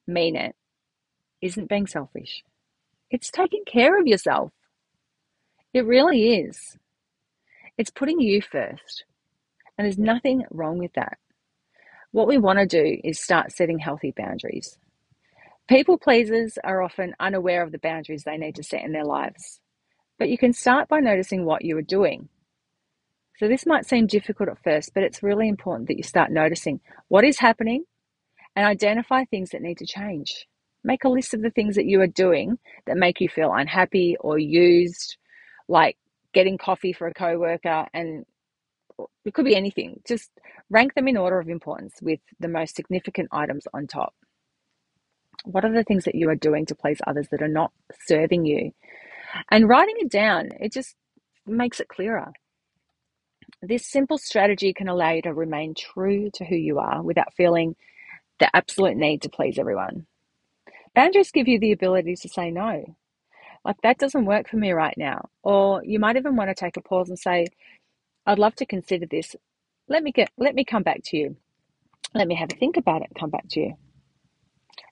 mean 0.06 0.37
it 0.37 0.56
isn't 1.42 1.68
being 1.68 1.87
selfish, 1.87 2.42
it's 3.10 3.30
taking 3.30 3.62
care 3.66 4.00
of 4.00 4.06
yourself. 4.06 4.52
It 5.75 5.84
really 5.84 6.32
is. 6.32 6.78
It's 7.76 7.90
putting 7.90 8.20
you 8.20 8.40
first. 8.40 9.04
And 9.76 9.84
there's 9.84 9.99
nothing 9.99 10.46
wrong 10.50 10.78
with 10.78 10.94
that. 10.94 11.18
What 12.12 12.26
we 12.26 12.38
want 12.38 12.58
to 12.60 12.64
do 12.64 13.02
is 13.04 13.20
start 13.20 13.52
setting 13.52 13.80
healthy 13.80 14.14
boundaries. 14.16 14.78
People 15.68 15.99
pleasers 15.99 16.56
are 16.64 16.80
often 16.80 17.14
unaware 17.20 17.62
of 17.62 17.72
the 17.72 17.78
boundaries 17.78 18.25
they 18.25 18.38
need 18.38 18.54
to 18.54 18.62
set 18.62 18.82
in 18.82 18.92
their 18.92 19.04
lives, 19.04 19.60
but 20.18 20.30
you 20.30 20.38
can 20.38 20.54
start 20.54 20.88
by 20.88 21.00
noticing 21.00 21.44
what 21.44 21.66
you 21.66 21.76
are 21.76 21.82
doing. 21.82 22.30
So, 23.40 23.49
this 23.49 23.64
might 23.64 23.88
seem 23.88 24.06
difficult 24.06 24.50
at 24.50 24.62
first, 24.62 24.92
but 24.92 25.02
it's 25.02 25.23
really 25.23 25.49
important 25.49 25.88
that 25.88 25.97
you 25.97 26.02
start 26.02 26.30
noticing 26.30 26.78
what 27.09 27.25
is 27.25 27.38
happening 27.38 27.85
and 28.54 28.66
identify 28.66 29.25
things 29.25 29.49
that 29.50 29.62
need 29.62 29.78
to 29.78 29.87
change. 29.87 30.47
Make 30.85 31.04
a 31.04 31.09
list 31.09 31.32
of 31.32 31.40
the 31.40 31.49
things 31.49 31.76
that 31.76 31.87
you 31.87 32.02
are 32.02 32.06
doing 32.06 32.59
that 32.87 32.99
make 32.99 33.18
you 33.18 33.30
feel 33.30 33.50
unhappy 33.54 34.14
or 34.20 34.38
used, 34.38 35.16
like 35.68 35.97
getting 36.35 36.59
coffee 36.59 36.92
for 36.92 37.06
a 37.06 37.14
coworker, 37.14 37.87
and 37.94 38.26
it 39.25 39.32
could 39.32 39.47
be 39.47 39.56
anything. 39.56 40.02
Just 40.06 40.30
rank 40.68 40.92
them 40.92 41.09
in 41.09 41.16
order 41.16 41.40
of 41.40 41.49
importance 41.49 41.94
with 42.02 42.20
the 42.40 42.49
most 42.49 42.76
significant 42.76 43.30
items 43.32 43.66
on 43.73 43.87
top. 43.87 44.12
What 45.47 45.64
are 45.64 45.73
the 45.73 45.85
things 45.85 46.04
that 46.04 46.14
you 46.14 46.28
are 46.28 46.37
doing 46.37 46.66
to 46.66 46.75
please 46.75 47.00
others 47.06 47.28
that 47.30 47.40
are 47.40 47.49
not 47.49 47.73
serving 48.04 48.44
you? 48.44 48.73
And 49.50 49.66
writing 49.66 49.97
it 49.97 50.11
down, 50.11 50.50
it 50.61 50.75
just 50.75 50.94
makes 51.47 51.80
it 51.80 51.88
clearer. 51.88 52.35
This 53.62 53.86
simple 53.86 54.16
strategy 54.16 54.72
can 54.72 54.88
allow 54.88 55.10
you 55.10 55.22
to 55.22 55.34
remain 55.34 55.74
true 55.74 56.30
to 56.34 56.44
who 56.46 56.56
you 56.56 56.78
are 56.78 57.02
without 57.02 57.34
feeling 57.34 57.76
the 58.38 58.54
absolute 58.56 58.96
need 58.96 59.20
to 59.22 59.28
please 59.28 59.58
everyone. 59.58 60.06
Boundaries 60.94 61.30
give 61.30 61.46
you 61.46 61.58
the 61.58 61.72
ability 61.72 62.16
to 62.16 62.28
say 62.28 62.50
no. 62.50 62.96
Like, 63.62 63.76
that 63.82 63.98
doesn't 63.98 64.24
work 64.24 64.48
for 64.48 64.56
me 64.56 64.72
right 64.72 64.96
now. 64.96 65.28
Or 65.42 65.84
you 65.84 65.98
might 65.98 66.16
even 66.16 66.36
want 66.36 66.48
to 66.48 66.54
take 66.54 66.78
a 66.78 66.80
pause 66.80 67.10
and 67.10 67.18
say, 67.18 67.48
I'd 68.24 68.38
love 68.38 68.54
to 68.56 68.66
consider 68.66 69.04
this. 69.04 69.36
Let 69.88 70.02
me 70.02 70.12
get 70.12 70.30
let 70.38 70.54
me 70.54 70.64
come 70.64 70.82
back 70.82 71.00
to 71.06 71.18
you. 71.18 71.36
Let 72.14 72.28
me 72.28 72.36
have 72.36 72.50
a 72.52 72.56
think 72.56 72.78
about 72.78 73.02
it 73.02 73.08
and 73.10 73.20
come 73.20 73.30
back 73.30 73.46
to 73.50 73.60
you. 73.60 73.74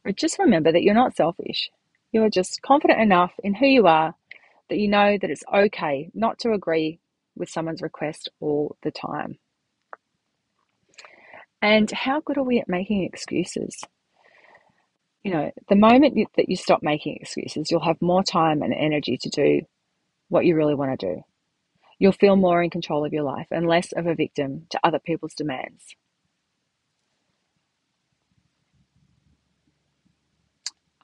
But 0.04 0.16
just 0.16 0.38
remember 0.38 0.72
that 0.72 0.82
you're 0.82 0.94
not 0.94 1.16
selfish. 1.16 1.70
You 2.12 2.22
are 2.25 2.30
just 2.30 2.60
confident 2.62 3.00
enough 3.00 3.32
in 3.42 3.54
who 3.54 3.66
you 3.66 3.87
are 3.87 4.14
that 4.68 4.78
you 4.78 4.88
know 4.88 5.16
that 5.18 5.30
it's 5.30 5.44
okay 5.52 6.10
not 6.14 6.38
to 6.40 6.52
agree 6.52 7.00
with 7.38 7.49
someone's 7.50 7.83
request 7.83 8.28
all 8.40 8.76
the 8.83 8.90
time. 8.90 9.38
And 11.61 11.90
how 11.90 12.21
good 12.21 12.38
are 12.38 12.45
we 12.45 12.61
at 12.61 12.68
making 12.68 13.04
excuses? 13.04 13.76
You 15.25 15.33
know, 15.33 15.50
the 15.68 15.76
moment 15.76 16.16
you, 16.16 16.26
that 16.37 16.49
you 16.49 16.57
stop 16.57 16.83
making 16.83 17.16
excuses, 17.21 17.71
you'll 17.71 17.80
have 17.85 18.00
more 18.00 18.23
time 18.23 18.62
and 18.62 18.73
energy 18.73 19.18
to 19.21 19.28
do 19.28 19.61
what 20.28 20.45
you 20.45 20.54
really 20.54 20.75
want 20.75 20.99
to 20.99 21.07
do. 21.07 21.23
You'll 21.99 22.12
feel 22.12 22.37
more 22.37 22.62
in 22.62 22.71
control 22.71 23.04
of 23.04 23.12
your 23.12 23.25
life 23.25 23.49
and 23.50 23.66
less 23.66 23.92
of 23.92 24.07
a 24.07 24.14
victim 24.14 24.66
to 24.71 24.80
other 24.85 25.00
people's 25.00 25.35
demands. 25.35 25.97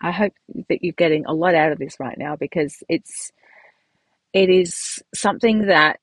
I 0.00 0.12
hope 0.12 0.34
that 0.68 0.84
you're 0.84 0.92
getting 0.96 1.24
a 1.24 1.32
lot 1.32 1.54
out 1.54 1.72
of 1.72 1.78
this 1.78 1.98
right 1.98 2.16
now 2.18 2.36
because 2.36 2.82
it's 2.88 3.32
it 4.34 4.50
is 4.50 5.02
something 5.14 5.66
that 5.66 5.98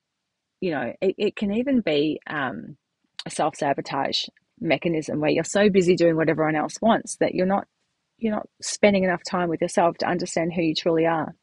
you 0.62 0.70
know 0.70 0.94
it, 1.02 1.14
it 1.18 1.36
can 1.36 1.52
even 1.52 1.80
be 1.80 2.20
um, 2.26 2.76
a 3.26 3.30
self 3.30 3.56
sabotage 3.56 4.24
mechanism 4.60 5.20
where 5.20 5.30
you're 5.30 5.44
so 5.44 5.68
busy 5.68 5.96
doing 5.96 6.16
what 6.16 6.28
everyone 6.28 6.54
else 6.56 6.80
wants 6.80 7.16
that 7.16 7.34
you're 7.34 7.46
not 7.46 7.66
you're 8.16 8.34
not 8.34 8.48
spending 8.62 9.02
enough 9.02 9.22
time 9.28 9.48
with 9.48 9.60
yourself 9.60 9.98
to 9.98 10.08
understand 10.08 10.52
who 10.52 10.62
you 10.62 10.74
truly 10.74 11.04
are. 11.04 11.34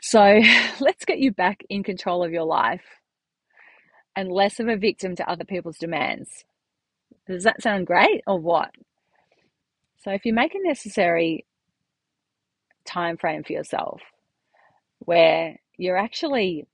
So 0.00 0.20
let's 0.80 1.04
get 1.04 1.18
you 1.18 1.32
back 1.32 1.62
in 1.68 1.82
control 1.82 2.24
of 2.24 2.30
your 2.30 2.44
life 2.44 2.84
and 4.14 4.30
less 4.30 4.60
of 4.60 4.68
a 4.68 4.76
victim 4.76 5.16
to 5.16 5.28
other 5.28 5.44
people's 5.44 5.78
demands. 5.78 6.30
Does 7.26 7.42
that 7.42 7.60
sound 7.60 7.88
great 7.88 8.22
or 8.28 8.38
what? 8.38 8.70
So 9.98 10.12
if 10.12 10.24
you 10.24 10.32
make 10.32 10.54
a 10.54 10.62
necessary 10.62 11.44
time 12.84 13.16
frame 13.16 13.42
for 13.42 13.52
yourself 13.52 14.00
where 15.00 15.56
you're 15.78 15.96
actually 15.96 16.66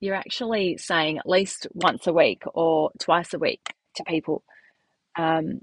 you're 0.00 0.14
actually 0.14 0.76
saying 0.78 1.18
at 1.18 1.28
least 1.28 1.66
once 1.74 2.06
a 2.06 2.12
week 2.12 2.42
or 2.54 2.90
twice 3.00 3.34
a 3.34 3.38
week 3.38 3.74
to 3.96 4.04
people 4.04 4.44
um, 5.16 5.60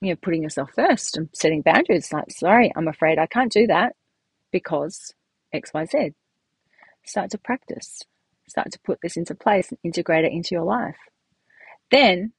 you 0.00 0.10
know 0.10 0.16
putting 0.22 0.42
yourself 0.42 0.70
first 0.74 1.16
and 1.16 1.28
setting 1.34 1.62
boundaries. 1.62 2.12
Like 2.12 2.30
sorry 2.30 2.72
i'm 2.76 2.88
afraid 2.88 3.18
i 3.18 3.26
can't 3.26 3.52
do 3.52 3.66
that 3.68 3.94
because 4.52 5.14
xyz 5.54 6.14
start 7.04 7.30
to 7.30 7.38
practice. 7.38 8.02
Start 8.48 8.72
to 8.72 8.80
put 8.80 8.98
this 9.02 9.16
into 9.16 9.34
place 9.34 9.70
and 9.70 9.78
integrate 9.84 10.24
it 10.24 10.32
into 10.32 10.54
your 10.54 10.64
life. 10.64 10.96
Then 11.90 12.32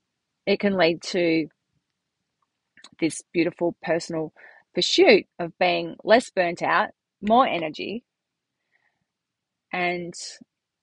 it 0.46 0.60
can 0.60 0.78
lead 0.78 1.02
to 1.04 1.48
this 3.00 3.22
beautiful 3.34 3.76
personal 3.82 4.34
pursuit 4.74 5.26
of 5.40 5.58
being 5.60 5.96
less 6.04 6.30
burnt 6.30 6.62
out, 6.62 6.90
more 7.22 7.48
energy, 7.48 8.04
and 9.72 10.14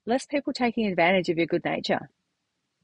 less 0.06 0.26
people 0.26 0.52
taking 0.52 0.86
advantage 0.86 1.28
of 1.28 1.36
your 1.36 1.46
good 1.46 1.64
nature. 1.64 2.08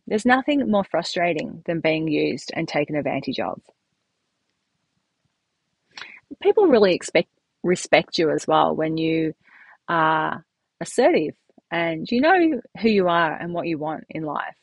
There's 0.07 0.27
nothing 0.27 0.71
more 0.71 0.85
frustrating 0.85 1.63
than 1.67 1.81
being 1.81 2.09
used 2.09 2.51
and 2.55 2.69
taken 2.69 2.97
advantage 2.97 3.41
of. 3.41 3.61
People 6.43 6.67
really 6.67 6.95
expect 6.95 7.29
respect 7.63 8.19
you 8.19 8.31
as 8.31 8.47
well 8.47 8.77
when 8.77 8.99
you 8.99 9.35
are 9.89 10.45
assertive 10.81 11.35
and 11.71 12.11
you 12.11 12.21
know 12.21 12.61
who 12.81 12.89
you 12.91 13.09
are 13.09 13.35
and 13.35 13.55
what 13.55 13.67
you 13.67 13.79
want 13.79 14.05
in 14.11 14.23
life. 14.25 14.57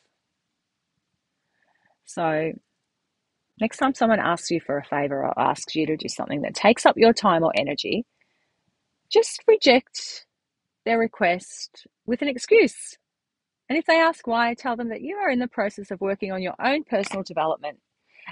So 2.06 2.52
Next 3.62 3.78
time 3.78 3.94
someone 3.94 4.20
asks 4.20 4.50
you 4.50 4.60
for 4.60 4.80
a 4.80 4.84
favor 4.84 5.24
or 5.24 5.40
asks 5.40 5.76
you 5.76 5.86
to 5.86 5.96
do 5.96 6.08
something 6.10 6.42
that 6.42 6.56
takes 6.56 6.84
up 6.88 6.98
your 6.98 7.14
time 7.14 7.44
or 7.44 7.52
energy, 7.56 8.06
just 9.12 9.44
reject 9.48 10.26
their 10.86 11.00
request 11.00 11.88
with 12.08 12.22
an 12.24 12.30
excuse 12.30 12.94
And 13.70 13.78
if 13.78 13.86
they 13.86 14.00
ask 14.00 14.28
why, 14.28 14.54
tell 14.54 14.76
them 14.76 14.90
that 14.90 15.02
you 15.02 15.18
are 15.18 15.30
in 15.30 15.40
the 15.40 15.48
process 15.48 15.90
of 15.92 16.00
working 16.02 16.32
on 16.32 16.42
your 16.42 16.56
own 16.64 16.84
personal 16.84 17.24
development 17.24 17.80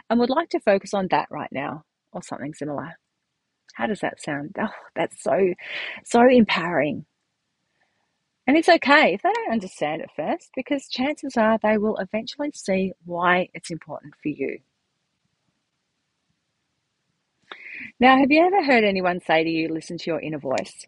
and 0.09 0.19
would 0.19 0.29
like 0.29 0.49
to 0.51 0.59
focus 0.61 0.93
on 0.93 1.07
that 1.11 1.27
right 1.31 1.51
now 1.51 1.83
or 2.13 2.23
something 2.23 2.53
similar. 2.53 2.93
How 3.75 3.87
does 3.87 4.01
that 4.01 4.21
sound? 4.21 4.55
Oh, 4.61 4.69
that's 4.95 5.23
so, 5.23 5.53
so 6.05 6.27
empowering. 6.29 7.05
And 8.47 8.57
it's 8.57 8.69
okay 8.69 9.13
if 9.13 9.21
they 9.23 9.31
don't 9.33 9.53
understand 9.53 10.01
at 10.03 10.09
first 10.15 10.51
because 10.55 10.87
chances 10.89 11.37
are 11.37 11.59
they 11.63 11.77
will 11.77 11.97
eventually 11.97 12.51
see 12.55 12.93
why 13.05 13.49
it's 13.53 13.71
important 13.71 14.15
for 14.23 14.29
you. 14.29 14.59
Now, 17.99 18.17
have 18.17 18.31
you 18.31 18.45
ever 18.45 18.63
heard 18.63 18.83
anyone 18.85 19.19
say 19.19 19.43
to 19.43 19.49
you, 19.49 19.67
listen 19.69 19.97
to 19.97 20.11
your 20.11 20.21
inner 20.21 20.39
voice? 20.39 20.85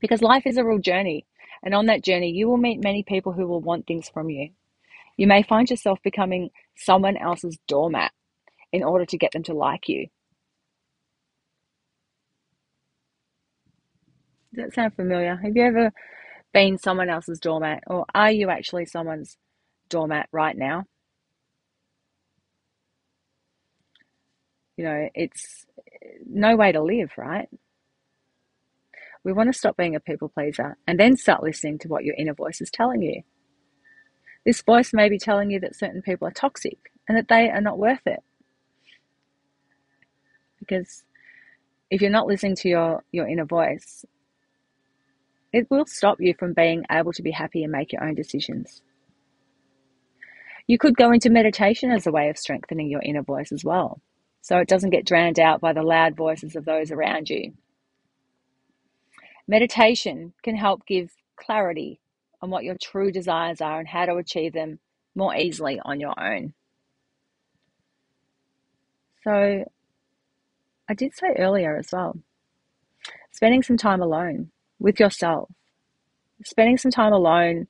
Because 0.00 0.22
life 0.22 0.46
is 0.46 0.56
a 0.56 0.64
real 0.64 0.78
journey. 0.78 1.26
And 1.62 1.74
on 1.74 1.86
that 1.86 2.02
journey, 2.04 2.30
you 2.30 2.48
will 2.48 2.56
meet 2.56 2.82
many 2.82 3.02
people 3.02 3.32
who 3.32 3.46
will 3.46 3.60
want 3.60 3.86
things 3.86 4.08
from 4.08 4.30
you. 4.30 4.50
You 5.16 5.26
may 5.26 5.42
find 5.42 5.68
yourself 5.68 5.98
becoming 6.02 6.50
someone 6.76 7.16
else's 7.16 7.58
doormat 7.68 8.12
in 8.72 8.82
order 8.82 9.06
to 9.06 9.18
get 9.18 9.32
them 9.32 9.42
to 9.44 9.54
like 9.54 9.88
you. 9.88 10.08
Does 14.54 14.66
that 14.66 14.74
sound 14.74 14.94
familiar? 14.94 15.36
Have 15.36 15.56
you 15.56 15.64
ever 15.64 15.92
been 16.54 16.78
someone 16.78 17.10
else's 17.10 17.40
doormat, 17.40 17.84
or 17.86 18.06
are 18.14 18.32
you 18.32 18.50
actually 18.50 18.86
someone's 18.86 19.36
doormat 19.90 20.28
right 20.32 20.56
now? 20.56 20.84
You 24.76 24.84
know, 24.84 25.08
it's 25.14 25.66
no 26.26 26.56
way 26.56 26.72
to 26.72 26.82
live, 26.82 27.12
right? 27.16 27.48
We 29.24 29.32
want 29.32 29.52
to 29.52 29.58
stop 29.58 29.76
being 29.76 29.96
a 29.96 30.00
people 30.00 30.28
pleaser 30.28 30.76
and 30.86 31.00
then 31.00 31.16
start 31.16 31.42
listening 31.42 31.78
to 31.80 31.88
what 31.88 32.04
your 32.04 32.14
inner 32.16 32.34
voice 32.34 32.60
is 32.60 32.70
telling 32.70 33.02
you. 33.02 33.22
This 34.44 34.62
voice 34.62 34.92
may 34.92 35.08
be 35.08 35.18
telling 35.18 35.50
you 35.50 35.58
that 35.60 35.74
certain 35.74 36.02
people 36.02 36.28
are 36.28 36.32
toxic 36.32 36.78
and 37.08 37.18
that 37.18 37.28
they 37.28 37.50
are 37.50 37.60
not 37.60 37.78
worth 37.78 38.06
it. 38.06 38.22
Because 40.60 41.04
if 41.90 42.00
you're 42.00 42.10
not 42.10 42.26
listening 42.26 42.54
to 42.56 42.68
your, 42.68 43.04
your 43.10 43.26
inner 43.26 43.44
voice, 43.44 44.04
it 45.52 45.70
will 45.70 45.86
stop 45.86 46.20
you 46.20 46.34
from 46.38 46.52
being 46.52 46.84
able 46.90 47.12
to 47.12 47.22
be 47.22 47.30
happy 47.30 47.62
and 47.62 47.72
make 47.72 47.92
your 47.92 48.04
own 48.04 48.14
decisions. 48.14 48.82
You 50.66 50.78
could 50.78 50.96
go 50.96 51.12
into 51.12 51.30
meditation 51.30 51.90
as 51.90 52.06
a 52.06 52.12
way 52.12 52.28
of 52.28 52.38
strengthening 52.38 52.90
your 52.90 53.02
inner 53.02 53.22
voice 53.22 53.52
as 53.52 53.64
well, 53.64 54.00
so 54.46 54.58
it 54.58 54.68
doesn't 54.68 54.90
get 54.90 55.04
drowned 55.04 55.40
out 55.40 55.60
by 55.60 55.72
the 55.72 55.82
loud 55.82 56.14
voices 56.14 56.54
of 56.54 56.64
those 56.64 56.92
around 56.92 57.28
you. 57.28 57.52
Meditation 59.48 60.34
can 60.44 60.54
help 60.54 60.86
give 60.86 61.10
clarity 61.34 61.98
on 62.40 62.50
what 62.50 62.62
your 62.62 62.76
true 62.80 63.10
desires 63.10 63.60
are 63.60 63.80
and 63.80 63.88
how 63.88 64.06
to 64.06 64.14
achieve 64.14 64.52
them 64.52 64.78
more 65.16 65.34
easily 65.34 65.80
on 65.84 65.98
your 65.98 66.14
own. 66.16 66.54
So, 69.24 69.64
I 70.88 70.94
did 70.94 71.12
say 71.16 71.26
earlier 71.36 71.76
as 71.76 71.88
well, 71.92 72.16
spending 73.32 73.64
some 73.64 73.76
time 73.76 74.00
alone 74.00 74.52
with 74.78 75.00
yourself, 75.00 75.50
spending 76.44 76.78
some 76.78 76.92
time 76.92 77.12
alone, 77.12 77.66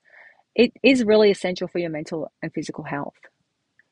it 0.54 0.72
is 0.82 1.04
really 1.04 1.30
essential 1.30 1.68
for 1.68 1.78
your 1.78 1.88
mental 1.88 2.30
and 2.42 2.52
physical 2.52 2.84
health. 2.84 3.16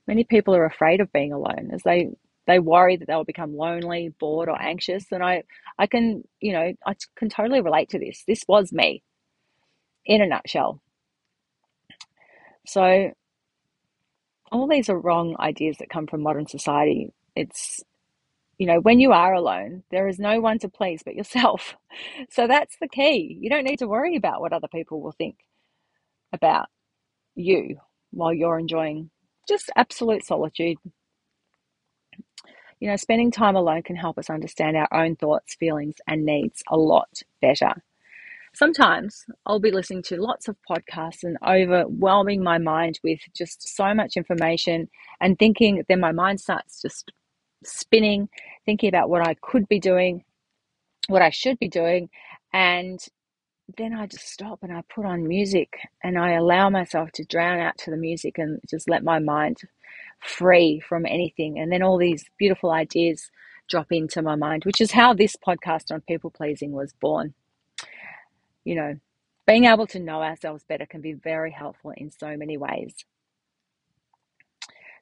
Many 0.07 0.25
people 0.25 0.55
are 0.55 0.67
afraid 0.67 1.01
of 1.01 1.11
being 1.15 1.33
alone 1.33 1.71
as 1.73 1.83
they 1.83 2.11
they 2.47 2.59
worry 2.59 2.97
that 2.97 3.07
they'll 3.07 3.25
become 3.25 3.57
lonely, 3.57 4.15
bored, 4.21 4.49
or 4.49 4.61
anxious. 4.61 5.07
And 5.13 5.23
I, 5.23 5.45
I 5.79 5.87
can, 5.87 6.25
you 6.41 6.53
know, 6.53 6.73
I 6.87 6.95
can 7.17 7.29
totally 7.29 7.61
relate 7.61 7.91
to 7.91 7.99
this. 7.99 8.25
This 8.27 8.45
was 8.49 8.73
me 8.73 9.03
in 10.07 10.23
a 10.23 10.27
nutshell. 10.27 10.81
So, 12.67 13.13
all 14.53 14.69
these 14.69 14.89
are 14.91 14.99
wrong 14.99 15.37
ideas 15.41 15.79
that 15.79 15.91
come 15.91 16.07
from 16.07 16.23
modern 16.23 16.47
society. 16.47 17.13
It's, 17.37 17.83
you 18.59 18.67
know, 18.67 18.81
when 18.81 19.01
you 19.01 19.13
are 19.13 19.35
alone, 19.35 19.85
there 19.91 20.09
is 20.09 20.19
no 20.19 20.41
one 20.41 20.59
to 20.61 20.69
please 20.69 21.03
but 21.05 21.15
yourself. 21.17 21.77
So, 22.31 22.47
that's 22.49 22.77
the 22.81 22.89
key. 22.89 23.39
You 23.41 23.51
don't 23.51 23.65
need 23.65 23.81
to 23.81 23.89
worry 23.89 24.17
about 24.17 24.41
what 24.41 24.53
other 24.53 24.69
people 24.69 25.01
will 25.03 25.13
think 25.13 25.37
about 26.33 26.67
you 27.37 27.79
while 28.13 28.35
you're 28.35 28.59
enjoying 28.61 29.11
just 29.49 29.71
absolute 29.77 30.25
solitude 30.27 30.79
you 32.85 32.91
know, 32.91 32.97
spending 32.97 33.31
time 33.31 33.57
alone 33.57 33.83
can 33.83 33.97
help 33.97 34.19
us 34.19 34.29
understand 34.29 34.77
our 34.77 34.89
own 34.93 35.17
thoughts, 35.17 35.55
feelings, 35.55 35.95
and 36.07 36.27
needs 36.27 36.63
a 36.69 36.77
lot 36.77 37.23
better. 37.41 37.83
Sometimes 38.53 39.25
I'll 39.47 39.59
be 39.59 39.71
listening 39.71 40.03
to 40.03 40.21
lots 40.21 40.49
of 40.49 40.57
podcasts 40.71 41.25
and 41.25 41.39
overwhelming 41.43 42.43
my 42.43 42.59
mind 42.59 43.01
with 43.03 43.21
just 43.35 43.75
so 43.75 43.95
much 43.95 44.19
information 44.19 44.91
and 45.19 45.39
thinking, 45.39 45.83
then 45.89 45.99
my 45.99 46.13
mind 46.13 46.43
starts 46.43 46.83
just 46.83 47.11
spinning, 47.65 48.29
thinking 48.67 48.91
about 48.91 49.09
what 49.09 49.27
I 49.27 49.33
could 49.41 49.67
be 49.67 49.81
doing, 49.81 50.23
what 51.09 51.23
I 51.23 51.31
should 51.31 51.59
be 51.59 51.71
doing. 51.71 52.11
And 52.53 53.01
then 53.79 53.95
I 53.95 54.09
just 54.09 54.29
stop 54.29 54.59
and 54.63 54.71
I 54.71 54.83
put 54.95 55.07
on 55.07 55.27
music 55.27 55.79
and 56.03 56.19
I 56.19 56.33
allow 56.33 56.69
myself 56.69 57.13
to 57.13 57.25
drown 57.25 57.61
out 57.61 57.79
to 57.79 57.91
the 57.91 57.97
music 57.97 58.37
and 58.37 58.61
just 58.69 58.91
let 58.91 59.03
my 59.03 59.21
mind 59.21 59.63
free 60.25 60.81
from 60.81 61.07
anything. 61.07 61.59
And 61.59 61.71
then 61.71 61.83
all 61.83 61.99
these 61.99 62.25
beautiful 62.39 62.71
ideas 62.71 63.31
drop 63.69 63.87
into 63.91 64.23
my 64.23 64.35
mind, 64.37 64.65
which 64.65 64.81
is 64.81 64.91
how 64.93 65.15
this 65.15 65.37
podcast 65.37 65.93
on 65.93 66.01
people 66.03 66.31
pleasing 66.31 66.73
was 66.73 66.93
born. 67.01 67.35
You 68.65 68.77
know, 68.77 68.97
being 69.47 69.67
able 69.67 69.87
to 69.89 70.01
know 70.01 70.23
ourselves 70.23 70.65
better 70.65 70.87
can 70.87 71.01
be 71.01 71.13
very 71.13 71.51
helpful 71.51 71.93
in 71.97 72.11
so 72.11 72.37
many 72.37 72.57
ways. 72.57 72.95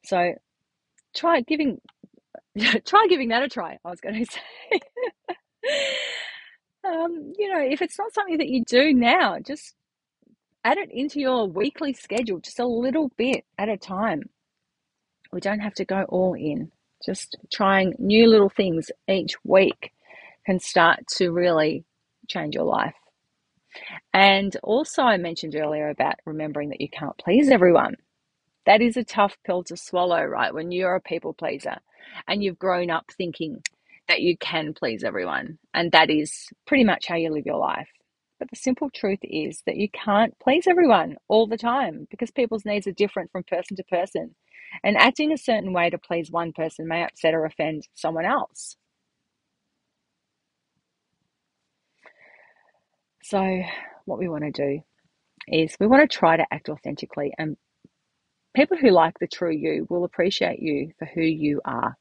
So 0.04 0.34
try 1.14 1.40
giving 1.42 1.80
try 2.84 3.06
giving 3.08 3.28
that 3.28 3.42
a 3.42 3.48
try, 3.48 3.78
I 3.84 3.90
was 3.90 4.00
going 4.00 4.24
to 4.24 4.30
say. 4.30 4.80
um, 6.84 7.32
you 7.38 7.52
know, 7.52 7.60
if 7.60 7.82
it's 7.82 7.98
not 7.98 8.12
something 8.12 8.38
that 8.38 8.48
you 8.48 8.64
do 8.64 8.92
now, 8.92 9.38
just 9.38 9.74
add 10.64 10.78
it 10.78 10.90
into 10.92 11.20
your 11.20 11.46
weekly 11.46 11.92
schedule, 11.92 12.40
just 12.40 12.58
a 12.58 12.66
little 12.66 13.10
bit 13.16 13.44
at 13.58 13.68
a 13.68 13.76
time. 13.76 14.22
We 15.32 15.40
don't 15.40 15.60
have 15.60 15.74
to 15.74 15.84
go 15.84 16.04
all 16.08 16.34
in. 16.34 16.70
Just 17.04 17.36
trying 17.52 17.94
new 17.98 18.28
little 18.28 18.50
things 18.50 18.90
each 19.08 19.34
week 19.44 19.92
can 20.46 20.60
start 20.60 21.06
to 21.16 21.32
really 21.32 21.84
change 22.28 22.54
your 22.54 22.64
life. 22.64 22.94
And 24.12 24.54
also, 24.62 25.02
I 25.02 25.16
mentioned 25.16 25.56
earlier 25.56 25.88
about 25.88 26.16
remembering 26.26 26.68
that 26.68 26.80
you 26.80 26.88
can't 26.90 27.16
please 27.18 27.48
everyone. 27.50 27.96
That 28.66 28.82
is 28.82 28.96
a 28.96 29.04
tough 29.04 29.36
pill 29.44 29.64
to 29.64 29.76
swallow, 29.76 30.22
right? 30.22 30.54
When 30.54 30.70
you're 30.70 30.94
a 30.94 31.00
people 31.00 31.32
pleaser 31.32 31.78
and 32.28 32.42
you've 32.42 32.58
grown 32.58 32.90
up 32.90 33.06
thinking 33.16 33.62
that 34.08 34.20
you 34.20 34.36
can 34.36 34.74
please 34.74 35.02
everyone, 35.02 35.58
and 35.74 35.90
that 35.92 36.10
is 36.10 36.48
pretty 36.66 36.84
much 36.84 37.06
how 37.06 37.16
you 37.16 37.30
live 37.30 37.46
your 37.46 37.58
life. 37.58 37.88
But 38.38 38.50
the 38.50 38.56
simple 38.56 38.90
truth 38.90 39.20
is 39.22 39.62
that 39.66 39.76
you 39.76 39.88
can't 39.90 40.38
please 40.40 40.66
everyone 40.66 41.16
all 41.28 41.46
the 41.46 41.56
time 41.56 42.06
because 42.10 42.30
people's 42.30 42.64
needs 42.64 42.86
are 42.86 42.92
different 42.92 43.30
from 43.32 43.44
person 43.44 43.76
to 43.76 43.84
person. 43.84 44.34
And 44.84 44.96
acting 44.96 45.32
a 45.32 45.38
certain 45.38 45.72
way 45.72 45.90
to 45.90 45.98
please 45.98 46.30
one 46.30 46.52
person 46.52 46.88
may 46.88 47.04
upset 47.04 47.34
or 47.34 47.44
offend 47.44 47.88
someone 47.94 48.24
else. 48.24 48.76
So, 53.22 53.62
what 54.04 54.18
we 54.18 54.28
want 54.28 54.44
to 54.44 54.50
do 54.50 54.80
is 55.48 55.76
we 55.80 55.86
want 55.86 56.08
to 56.08 56.18
try 56.18 56.36
to 56.36 56.46
act 56.52 56.68
authentically, 56.68 57.32
and 57.38 57.56
people 58.54 58.76
who 58.76 58.90
like 58.90 59.18
the 59.20 59.26
true 59.28 59.52
you 59.52 59.86
will 59.88 60.04
appreciate 60.04 60.60
you 60.60 60.92
for 60.98 61.06
who 61.06 61.22
you 61.22 61.60
are. 61.64 61.96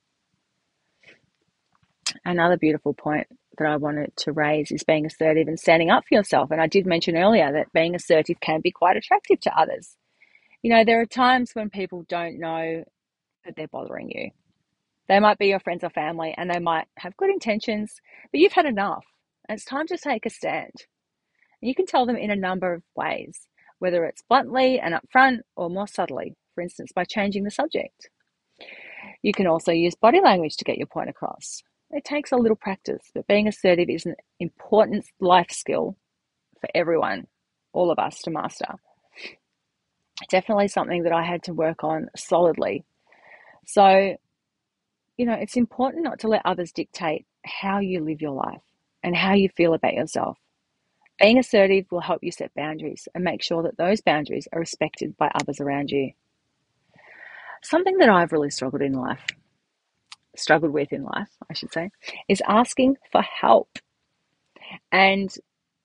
Another 2.25 2.57
beautiful 2.57 2.93
point 2.93 3.27
that 3.57 3.67
I 3.67 3.77
wanted 3.77 4.15
to 4.17 4.31
raise 4.31 4.71
is 4.71 4.83
being 4.83 5.05
assertive 5.05 5.47
and 5.47 5.59
standing 5.59 5.89
up 5.89 6.03
for 6.07 6.15
yourself. 6.15 6.51
And 6.51 6.61
I 6.61 6.67
did 6.67 6.85
mention 6.85 7.17
earlier 7.17 7.51
that 7.53 7.73
being 7.73 7.95
assertive 7.95 8.39
can 8.41 8.61
be 8.61 8.71
quite 8.71 8.97
attractive 8.97 9.39
to 9.41 9.59
others. 9.59 9.95
You 10.61 10.71
know, 10.71 10.83
there 10.85 11.01
are 11.01 11.07
times 11.07 11.51
when 11.53 11.71
people 11.71 12.05
don't 12.07 12.39
know 12.39 12.83
that 13.45 13.55
they're 13.55 13.67
bothering 13.67 14.11
you. 14.11 14.29
They 15.07 15.19
might 15.19 15.39
be 15.39 15.47
your 15.47 15.59
friends 15.59 15.83
or 15.83 15.89
family 15.89 16.35
and 16.37 16.49
they 16.49 16.59
might 16.59 16.85
have 16.99 17.17
good 17.17 17.31
intentions, 17.31 17.95
but 18.31 18.39
you've 18.39 18.53
had 18.53 18.67
enough. 18.67 19.03
And 19.49 19.57
it's 19.57 19.65
time 19.65 19.87
to 19.87 19.97
take 19.97 20.25
a 20.25 20.29
stand. 20.29 20.71
And 21.61 21.69
you 21.69 21.73
can 21.73 21.87
tell 21.87 22.05
them 22.05 22.15
in 22.15 22.29
a 22.29 22.35
number 22.35 22.73
of 22.73 22.83
ways, 22.95 23.47
whether 23.79 24.05
it's 24.05 24.21
bluntly 24.29 24.79
and 24.79 24.93
upfront 24.93 25.39
or 25.55 25.69
more 25.69 25.87
subtly, 25.87 26.35
for 26.53 26.61
instance, 26.61 26.91
by 26.93 27.05
changing 27.05 27.43
the 27.43 27.51
subject. 27.51 28.09
You 29.23 29.33
can 29.33 29.47
also 29.47 29.71
use 29.71 29.95
body 29.95 30.21
language 30.21 30.57
to 30.57 30.63
get 30.63 30.77
your 30.77 30.87
point 30.87 31.09
across. 31.09 31.63
It 31.89 32.05
takes 32.05 32.31
a 32.31 32.37
little 32.37 32.55
practice, 32.55 33.01
but 33.15 33.27
being 33.27 33.47
assertive 33.47 33.89
is 33.89 34.05
an 34.05 34.15
important 34.39 35.05
life 35.19 35.49
skill 35.49 35.97
for 36.59 36.69
everyone, 36.75 37.25
all 37.73 37.91
of 37.91 37.97
us 37.97 38.21
to 38.21 38.29
master 38.29 38.75
definitely 40.27 40.67
something 40.67 41.03
that 41.03 41.13
I 41.13 41.23
had 41.23 41.43
to 41.43 41.53
work 41.53 41.83
on 41.83 42.09
solidly. 42.15 42.83
So, 43.65 44.15
you 45.17 45.25
know, 45.25 45.33
it's 45.33 45.57
important 45.57 46.03
not 46.03 46.19
to 46.19 46.27
let 46.27 46.45
others 46.45 46.71
dictate 46.71 47.25
how 47.45 47.79
you 47.79 48.03
live 48.03 48.21
your 48.21 48.31
life 48.31 48.61
and 49.03 49.15
how 49.15 49.33
you 49.33 49.49
feel 49.49 49.73
about 49.73 49.93
yourself. 49.93 50.37
Being 51.19 51.37
assertive 51.37 51.85
will 51.91 52.01
help 52.01 52.23
you 52.23 52.31
set 52.31 52.53
boundaries 52.55 53.07
and 53.13 53.23
make 53.23 53.43
sure 53.43 53.63
that 53.63 53.77
those 53.77 54.01
boundaries 54.01 54.47
are 54.51 54.59
respected 54.59 55.15
by 55.17 55.31
others 55.35 55.59
around 55.59 55.91
you. 55.91 56.11
Something 57.63 57.97
that 57.99 58.09
I've 58.09 58.31
really 58.31 58.49
struggled 58.49 58.81
in 58.81 58.93
life, 58.93 59.23
struggled 60.35 60.73
with 60.73 60.91
in 60.91 61.03
life, 61.03 61.29
I 61.49 61.53
should 61.53 61.71
say, 61.71 61.91
is 62.27 62.41
asking 62.47 62.97
for 63.11 63.21
help. 63.21 63.77
And 64.91 65.31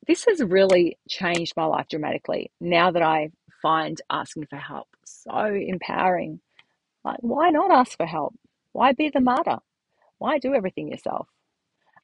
this 0.07 0.25
has 0.25 0.41
really 0.43 0.97
changed 1.09 1.55
my 1.57 1.67
life 1.67 1.89
dramatically 1.89 2.51
now 2.61 2.91
that 2.93 3.03
I 3.03 3.31
find 3.67 4.01
asking 4.09 4.47
for 4.47 4.59
help 4.59 4.87
so 5.05 5.47
empowering. 5.47 6.39
Like, 7.05 7.19
why 7.21 7.51
not 7.51 7.73
ask 7.73 7.97
for 7.97 8.07
help? 8.07 8.33
Why 8.71 8.93
be 8.93 9.11
the 9.13 9.21
martyr? 9.21 9.59
Why 10.19 10.39
do 10.39 10.55
everything 10.55 10.93
yourself? 10.93 11.27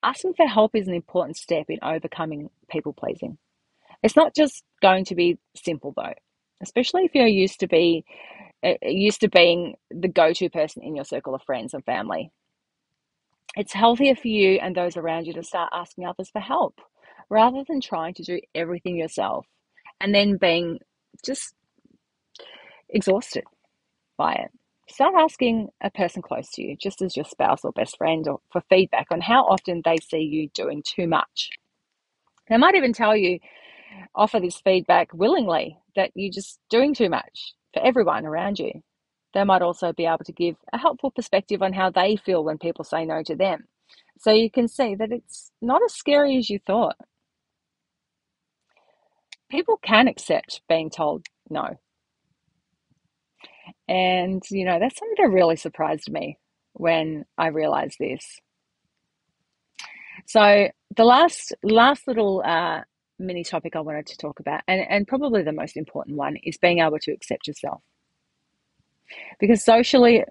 Asking 0.02 0.34
for 0.34 0.48
help 0.48 0.74
is 0.74 0.88
an 0.88 0.94
important 0.94 1.36
step 1.36 1.66
in 1.68 1.78
overcoming 1.80 2.50
people 2.68 2.92
pleasing. 2.92 3.38
It's 4.02 4.16
not 4.16 4.34
just 4.34 4.64
going 4.80 5.04
to 5.04 5.14
be 5.14 5.38
simple 5.54 5.94
though, 5.96 6.14
especially 6.60 7.04
if 7.04 7.14
you're 7.14 7.28
used 7.28 7.60
to 7.60 7.68
be 7.68 8.04
uh, 8.64 8.74
used 8.82 9.20
to 9.20 9.28
being 9.28 9.76
the 9.88 10.08
go-to 10.08 10.50
person 10.50 10.82
in 10.82 10.96
your 10.96 11.04
circle 11.04 11.32
of 11.32 11.42
friends 11.42 11.74
and 11.74 11.84
family. 11.84 12.32
It's 13.56 13.72
healthier 13.72 14.16
for 14.16 14.28
you 14.28 14.58
and 14.60 14.74
those 14.74 14.96
around 14.96 15.28
you 15.28 15.32
to 15.34 15.44
start 15.44 15.70
asking 15.72 16.06
others 16.06 16.30
for 16.30 16.40
help 16.40 16.80
rather 17.30 17.62
than 17.68 17.80
trying 17.80 18.14
to 18.14 18.24
do 18.24 18.40
everything 18.52 18.96
yourself 18.96 19.46
and 20.00 20.12
then 20.12 20.38
being 20.38 20.80
just 21.24 21.54
exhausted 22.88 23.44
by 24.16 24.34
it. 24.34 24.50
Start 24.88 25.14
asking 25.16 25.68
a 25.80 25.90
person 25.90 26.22
close 26.22 26.50
to 26.52 26.62
you, 26.62 26.76
just 26.76 27.00
as 27.02 27.16
your 27.16 27.24
spouse 27.24 27.64
or 27.64 27.72
best 27.72 27.96
friend, 27.96 28.26
or 28.28 28.40
for 28.50 28.62
feedback 28.68 29.06
on 29.10 29.20
how 29.20 29.44
often 29.44 29.80
they 29.84 29.96
see 29.96 30.18
you 30.18 30.48
doing 30.54 30.82
too 30.84 31.06
much. 31.06 31.50
They 32.48 32.56
might 32.56 32.74
even 32.74 32.92
tell 32.92 33.16
you, 33.16 33.38
offer 34.14 34.40
this 34.40 34.60
feedback 34.60 35.14
willingly, 35.14 35.78
that 35.96 36.10
you're 36.14 36.32
just 36.32 36.58
doing 36.68 36.94
too 36.94 37.08
much 37.08 37.54
for 37.72 37.84
everyone 37.84 38.26
around 38.26 38.58
you. 38.58 38.82
They 39.32 39.44
might 39.44 39.62
also 39.62 39.92
be 39.92 40.04
able 40.04 40.24
to 40.26 40.32
give 40.32 40.56
a 40.72 40.78
helpful 40.78 41.10
perspective 41.10 41.62
on 41.62 41.72
how 41.72 41.90
they 41.90 42.16
feel 42.16 42.44
when 42.44 42.58
people 42.58 42.84
say 42.84 43.06
no 43.06 43.22
to 43.22 43.34
them. 43.34 43.68
So 44.18 44.30
you 44.30 44.50
can 44.50 44.68
see 44.68 44.94
that 44.96 45.10
it's 45.10 45.50
not 45.62 45.82
as 45.82 45.94
scary 45.94 46.36
as 46.36 46.50
you 46.50 46.58
thought. 46.66 46.96
People 49.52 49.78
can 49.82 50.08
accept 50.08 50.62
being 50.66 50.88
told 50.88 51.26
no. 51.50 51.78
And, 53.86 54.42
you 54.50 54.64
know, 54.64 54.78
that's 54.78 54.98
something 54.98 55.16
that 55.18 55.30
really 55.30 55.56
surprised 55.56 56.10
me 56.10 56.38
when 56.72 57.26
I 57.36 57.48
realized 57.48 57.98
this. 58.00 58.40
So 60.24 60.68
the 60.96 61.04
last 61.04 61.52
last 61.62 62.08
little 62.08 62.42
uh, 62.42 62.80
mini 63.18 63.44
topic 63.44 63.76
I 63.76 63.80
wanted 63.80 64.06
to 64.06 64.16
talk 64.16 64.40
about, 64.40 64.62
and, 64.66 64.80
and 64.88 65.06
probably 65.06 65.42
the 65.42 65.52
most 65.52 65.76
important 65.76 66.16
one, 66.16 66.36
is 66.36 66.56
being 66.56 66.78
able 66.78 66.98
to 67.00 67.12
accept 67.12 67.46
yourself. 67.46 67.82
Because 69.38 69.62
socially, 69.62 70.24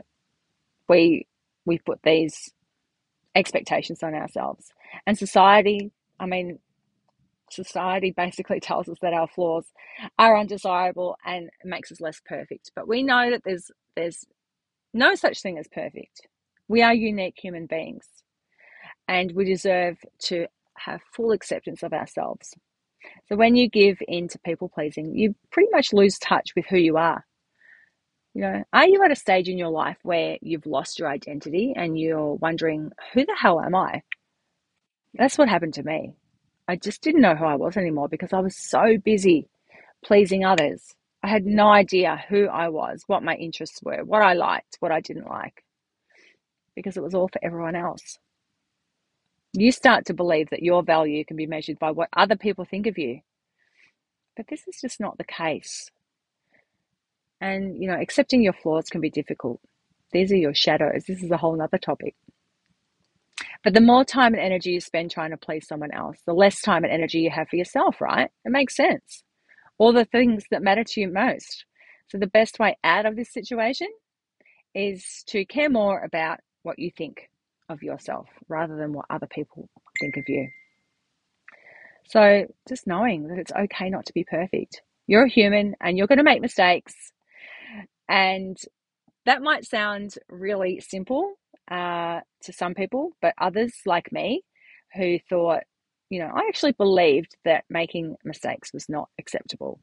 we 0.90 1.28
we 1.66 1.78
put 1.78 2.00
these 2.02 2.52
expectations 3.36 4.02
on 4.02 4.16
ourselves, 4.16 4.72
and 5.06 5.16
society. 5.16 5.92
I 6.20 6.26
mean, 6.26 6.58
society 7.54 8.14
basically 8.16 8.60
tells 8.60 8.90
us 8.90 8.98
that 9.02 9.14
our 9.14 9.28
flaws 9.28 9.66
are 10.18 10.38
undesirable 10.38 11.18
and 11.26 11.50
makes 11.64 11.92
us 11.92 12.02
less 12.02 12.22
perfect. 12.26 12.72
But 12.76 12.88
we 12.88 13.04
know 13.04 13.30
that 13.32 13.44
there's 13.44 13.72
there's 13.96 14.26
no 14.94 15.16
such 15.16 15.42
thing 15.42 15.58
as 15.58 15.68
perfect. 15.68 16.28
We 16.68 16.82
are 16.82 16.94
unique 16.94 17.36
human 17.38 17.66
beings 17.66 18.06
and 19.08 19.32
we 19.34 19.46
deserve 19.46 19.98
to 20.24 20.48
have 20.78 21.02
full 21.14 21.32
acceptance 21.32 21.84
of 21.84 21.94
ourselves. 21.94 22.54
So 23.28 23.36
when 23.36 23.56
you 23.56 23.70
give 23.70 23.98
in 24.08 24.28
to 24.30 24.40
people 24.40 24.70
pleasing, 24.70 25.16
you 25.16 25.36
pretty 25.52 25.70
much 25.72 25.94
lose 25.94 26.18
touch 26.20 26.52
with 26.56 26.66
who 26.70 26.78
you 26.78 26.98
are. 26.98 27.26
You 28.34 28.42
know, 28.42 28.64
are 28.72 28.88
you 28.88 29.04
at 29.04 29.12
a 29.12 29.16
stage 29.16 29.50
in 29.50 29.58
your 29.58 29.70
life 29.70 29.98
where 30.04 30.38
you've 30.42 30.66
lost 30.66 31.00
your 31.00 31.10
identity 31.10 31.74
and 31.76 32.00
you're 32.00 32.36
wondering, 32.36 32.92
who 33.14 33.26
the 33.26 33.36
hell 33.38 33.60
am 33.60 33.76
I? 33.76 34.04
That's 35.16 35.38
what 35.38 35.50
happened 35.50 35.74
to 35.74 35.84
me. 35.84 36.14
I 36.68 36.76
just 36.76 37.02
didn't 37.02 37.22
know 37.22 37.36
who 37.36 37.46
I 37.46 37.56
was 37.56 37.78
anymore 37.78 38.08
because 38.08 38.34
I 38.34 38.40
was 38.40 38.56
so 38.58 38.98
busy 39.04 39.48
pleasing 40.04 40.46
others. 40.46 40.96
I 41.24 41.28
had 41.28 41.46
no 41.46 41.68
idea 41.68 42.24
who 42.30 42.48
I 42.48 42.70
was, 42.70 43.04
what 43.08 43.24
my 43.24 43.36
interests 43.36 43.82
were, 43.84 44.04
what 44.04 44.24
I 44.24 44.34
liked, 44.34 44.78
what 44.80 44.92
I 44.92 45.02
didn't 45.02 45.28
like, 45.28 45.64
because 46.76 46.98
it 46.98 47.04
was 47.04 47.14
all 47.14 47.28
for 47.28 47.44
everyone 47.44 47.76
else. 47.76 48.18
You 49.54 49.72
start 49.72 50.06
to 50.06 50.14
believe 50.14 50.50
that 50.50 50.64
your 50.64 50.82
value 50.82 51.24
can 51.26 51.38
be 51.38 51.46
measured 51.46 51.78
by 51.78 51.92
what 51.92 52.10
other 52.16 52.36
people 52.36 52.66
think 52.66 52.88
of 52.88 52.98
you. 52.98 53.20
But 54.36 54.48
this 54.48 54.68
is 54.68 54.80
just 54.82 55.00
not 55.00 55.18
the 55.18 55.26
case. 55.26 55.92
And, 57.42 57.82
you 57.82 57.88
know, 57.88 58.00
accepting 58.00 58.42
your 58.42 58.54
flaws 58.54 58.86
can 58.90 59.02
be 59.02 59.10
difficult. 59.10 59.60
These 60.14 60.32
are 60.32 60.38
your 60.38 60.54
shadows. 60.54 61.04
This 61.08 61.22
is 61.22 61.32
a 61.32 61.38
whole 61.38 61.62
other 61.62 61.78
topic. 61.78 62.16
But 63.64 63.74
the 63.74 63.82
more 63.82 64.04
time 64.04 64.34
and 64.34 64.42
energy 64.42 64.72
you 64.72 64.82
spend 64.82 65.12
trying 65.12 65.32
to 65.32 65.38
please 65.38 65.68
someone 65.68 65.94
else, 65.94 66.18
the 66.26 66.34
less 66.34 66.62
time 66.62 66.84
and 66.84 66.92
energy 66.92 67.20
you 67.20 67.30
have 67.30 67.48
for 67.50 67.58
yourself, 67.58 68.02
right? 68.02 68.30
It 68.44 68.52
makes 68.52 68.76
sense. 68.76 69.24
All 69.78 69.94
the 69.94 70.06
things 70.06 70.46
that 70.52 70.64
matter 70.64 70.84
to 70.84 71.02
you 71.02 71.08
most. 71.10 71.66
So 72.08 72.18
the 72.18 72.28
best 72.28 72.60
way 72.60 72.78
out 72.84 73.06
of 73.06 73.16
this 73.16 73.32
situation 73.32 73.88
is 74.74 75.24
to 75.28 75.46
care 75.46 75.70
more 75.70 76.04
about 76.04 76.40
what 76.64 76.80
you 76.80 76.92
think 76.96 77.30
of 77.70 77.84
yourself 77.84 78.28
rather 78.48 78.76
than 78.76 78.94
what 78.94 79.06
other 79.10 79.28
people 79.28 79.70
think 80.00 80.18
of 80.18 80.24
you. 80.28 80.50
So 82.08 82.46
just 82.68 82.88
knowing 82.88 83.28
that 83.28 83.38
it's 83.38 83.52
okay 83.52 83.90
not 83.90 84.06
to 84.08 84.14
be 84.14 84.24
perfect. 84.24 84.82
You're 85.08 85.26
a 85.26 85.30
human 85.30 85.76
and 85.80 85.98
you're 85.98 86.08
going 86.08 86.18
to 86.18 86.24
make 86.24 86.42
mistakes. 86.42 86.94
And 88.10 88.58
that 89.26 89.42
might 89.42 89.66
sound 89.66 90.16
really 90.30 90.80
simple 90.80 91.36
uh, 91.72 92.20
to 92.44 92.54
some 92.54 92.76
people, 92.76 93.12
but 93.22 93.34
others 93.40 93.74
like 93.86 94.12
me 94.12 94.44
who 94.96 95.18
thought, 95.30 95.64
you 96.10 96.20
know, 96.20 96.30
I 96.34 96.42
actually 96.50 96.74
believed 96.74 97.38
that 97.46 97.64
making 97.70 98.18
mistakes 98.26 98.74
was 98.74 98.90
not 98.90 99.10
acceptable. 99.18 99.80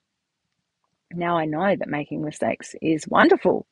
Now 1.12 1.38
I 1.38 1.46
know 1.46 1.74
that 1.74 1.88
making 1.88 2.22
mistakes 2.22 2.74
is 2.82 3.08
wonderful. 3.08 3.66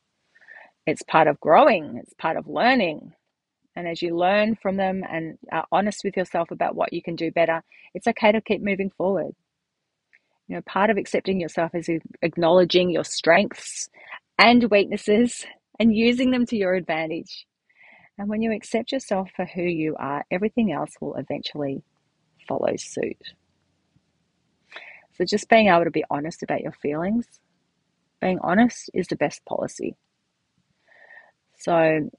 It's 0.87 1.03
part 1.03 1.29
of 1.29 1.39
growing, 1.41 1.99
it's 2.03 2.15
part 2.15 2.39
of 2.39 2.49
learning. 2.49 3.13
And 3.77 3.87
as 3.87 4.01
you 4.01 4.17
learn 4.17 4.57
from 4.57 4.79
them 4.79 5.03
and 5.07 5.37
are 5.53 5.67
honest 5.71 6.01
with 6.03 6.17
yourself 6.17 6.51
about 6.51 6.75
what 6.75 6.95
you 6.95 7.03
can 7.03 7.15
do 7.15 7.31
better, 7.31 7.63
it's 7.93 8.07
okay 8.07 8.33
to 8.33 8.41
keep 8.41 8.63
moving 8.63 8.91
forward. 8.97 9.35
You 10.49 10.57
know, 10.57 10.63
part 10.63 10.89
of 10.89 10.97
accepting 10.97 11.41
yourself 11.41 11.75
is 11.75 11.91
acknowledging 12.23 12.89
your 12.89 13.05
strengths 13.05 13.91
and 14.39 14.71
weaknesses 14.71 15.45
and 15.79 15.95
using 15.95 16.31
them 16.31 16.47
to 16.47 16.57
your 16.57 16.75
advantage. 16.75 17.47
And 18.19 18.29
when 18.29 18.43
you 18.43 18.53
accept 18.53 18.93
yourself 18.93 19.31
for 19.37 19.45
who 19.45 19.63
you 19.63 19.95
are, 19.99 20.25
everything 20.31 20.73
else 20.73 20.93
will 21.01 21.15
eventually 21.17 21.83
follow 22.49 22.75
suit. 22.77 23.35
So, 25.13 25.25
just 25.25 25.49
being 25.49 25.69
able 25.69 25.85
to 25.85 25.91
be 25.91 26.05
honest 26.11 26.43
about 26.43 26.61
your 26.61 26.73
feelings, 26.73 27.27
being 28.21 28.39
honest 28.43 28.91
is 28.95 29.07
the 29.09 29.17
best 29.17 29.45
policy. 29.45 29.97
So, 31.59 32.11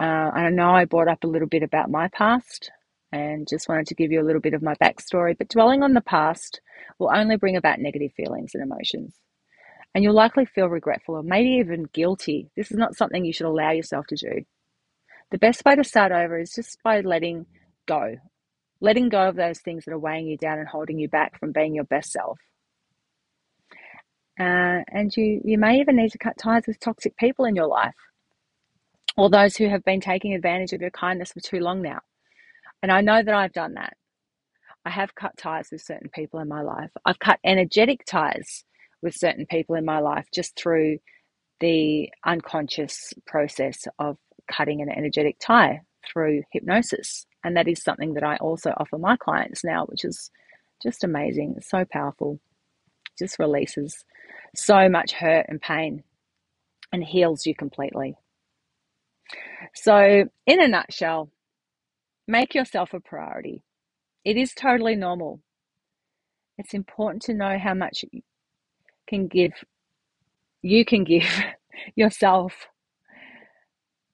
uh, 0.00 0.02
I 0.02 0.50
know 0.50 0.70
I 0.70 0.84
brought 0.84 1.08
up 1.08 1.24
a 1.24 1.28
little 1.28 1.48
bit 1.48 1.62
about 1.62 1.90
my 1.90 2.08
past 2.08 2.70
and 3.12 3.48
just 3.48 3.68
wanted 3.68 3.86
to 3.88 3.94
give 3.94 4.12
you 4.12 4.20
a 4.20 4.24
little 4.26 4.40
bit 4.40 4.54
of 4.54 4.62
my 4.62 4.74
backstory, 4.74 5.36
but 5.36 5.48
dwelling 5.48 5.82
on 5.82 5.94
the 5.94 6.00
past 6.00 6.60
will 6.98 7.10
only 7.12 7.36
bring 7.36 7.56
about 7.56 7.80
negative 7.80 8.12
feelings 8.16 8.52
and 8.54 8.62
emotions. 8.62 9.14
And 9.94 10.04
you'll 10.04 10.14
likely 10.14 10.44
feel 10.44 10.68
regretful 10.68 11.16
or 11.16 11.22
maybe 11.22 11.50
even 11.56 11.88
guilty. 11.92 12.48
This 12.56 12.70
is 12.70 12.76
not 12.76 12.96
something 12.96 13.24
you 13.24 13.32
should 13.32 13.46
allow 13.46 13.72
yourself 13.72 14.06
to 14.08 14.16
do. 14.16 14.44
The 15.30 15.38
best 15.38 15.64
way 15.64 15.76
to 15.76 15.84
start 15.84 16.12
over 16.12 16.38
is 16.38 16.52
just 16.52 16.78
by 16.82 17.00
letting 17.02 17.46
go, 17.86 18.16
letting 18.80 19.08
go 19.08 19.28
of 19.28 19.36
those 19.36 19.60
things 19.60 19.84
that 19.84 19.92
are 19.92 19.98
weighing 19.98 20.26
you 20.26 20.36
down 20.36 20.58
and 20.58 20.66
holding 20.66 20.98
you 20.98 21.08
back 21.08 21.38
from 21.38 21.52
being 21.52 21.74
your 21.74 21.84
best 21.84 22.10
self. 22.10 22.38
Uh, 24.38 24.82
and 24.88 25.14
you, 25.16 25.40
you 25.44 25.58
may 25.58 25.80
even 25.80 25.96
need 25.96 26.10
to 26.12 26.18
cut 26.18 26.38
ties 26.38 26.64
with 26.66 26.80
toxic 26.80 27.16
people 27.16 27.44
in 27.44 27.54
your 27.54 27.66
life 27.66 27.94
or 29.16 29.28
those 29.28 29.56
who 29.56 29.68
have 29.68 29.84
been 29.84 30.00
taking 30.00 30.34
advantage 30.34 30.72
of 30.72 30.80
your 30.80 30.90
kindness 30.90 31.32
for 31.32 31.40
too 31.40 31.60
long 31.60 31.82
now. 31.82 31.98
And 32.82 32.90
I 32.90 33.02
know 33.02 33.22
that 33.22 33.34
I've 33.34 33.52
done 33.52 33.74
that. 33.74 33.92
I 34.84 34.90
have 34.90 35.14
cut 35.14 35.36
ties 35.36 35.68
with 35.70 35.82
certain 35.82 36.08
people 36.08 36.40
in 36.40 36.48
my 36.48 36.62
life. 36.62 36.90
I've 37.04 37.18
cut 37.18 37.38
energetic 37.44 38.04
ties 38.06 38.64
with 39.02 39.14
certain 39.14 39.46
people 39.46 39.76
in 39.76 39.84
my 39.84 40.00
life 40.00 40.26
just 40.34 40.56
through 40.56 40.98
the 41.60 42.08
unconscious 42.24 43.12
process 43.26 43.86
of 43.98 44.16
cutting 44.50 44.82
an 44.82 44.90
energetic 44.90 45.38
tie 45.40 45.82
through 46.06 46.42
hypnosis. 46.52 47.26
And 47.44 47.56
that 47.56 47.68
is 47.68 47.82
something 47.82 48.14
that 48.14 48.24
I 48.24 48.36
also 48.38 48.72
offer 48.78 48.98
my 48.98 49.16
clients 49.16 49.64
now, 49.64 49.86
which 49.86 50.04
is 50.04 50.30
just 50.82 51.04
amazing. 51.04 51.54
It's 51.58 51.70
so 51.70 51.84
powerful. 51.90 52.40
just 53.18 53.38
releases 53.38 54.04
so 54.56 54.88
much 54.88 55.12
hurt 55.12 55.46
and 55.48 55.60
pain 55.60 56.04
and 56.92 57.04
heals 57.04 57.46
you 57.46 57.54
completely. 57.54 58.16
So, 59.74 60.24
in 60.46 60.62
a 60.62 60.68
nutshell, 60.68 61.30
make 62.28 62.54
yourself 62.54 62.94
a 62.94 63.00
priority. 63.00 63.64
It 64.24 64.36
is 64.36 64.54
totally 64.54 64.96
normal. 64.96 65.40
it's 66.58 66.74
important 66.74 67.22
to 67.22 67.34
know 67.34 67.58
how 67.58 67.74
much 67.74 68.04
you 68.12 68.22
can 69.08 69.28
give 69.28 69.52
you 70.62 70.84
can 70.84 71.04
give 71.04 71.24
yourself 71.96 72.68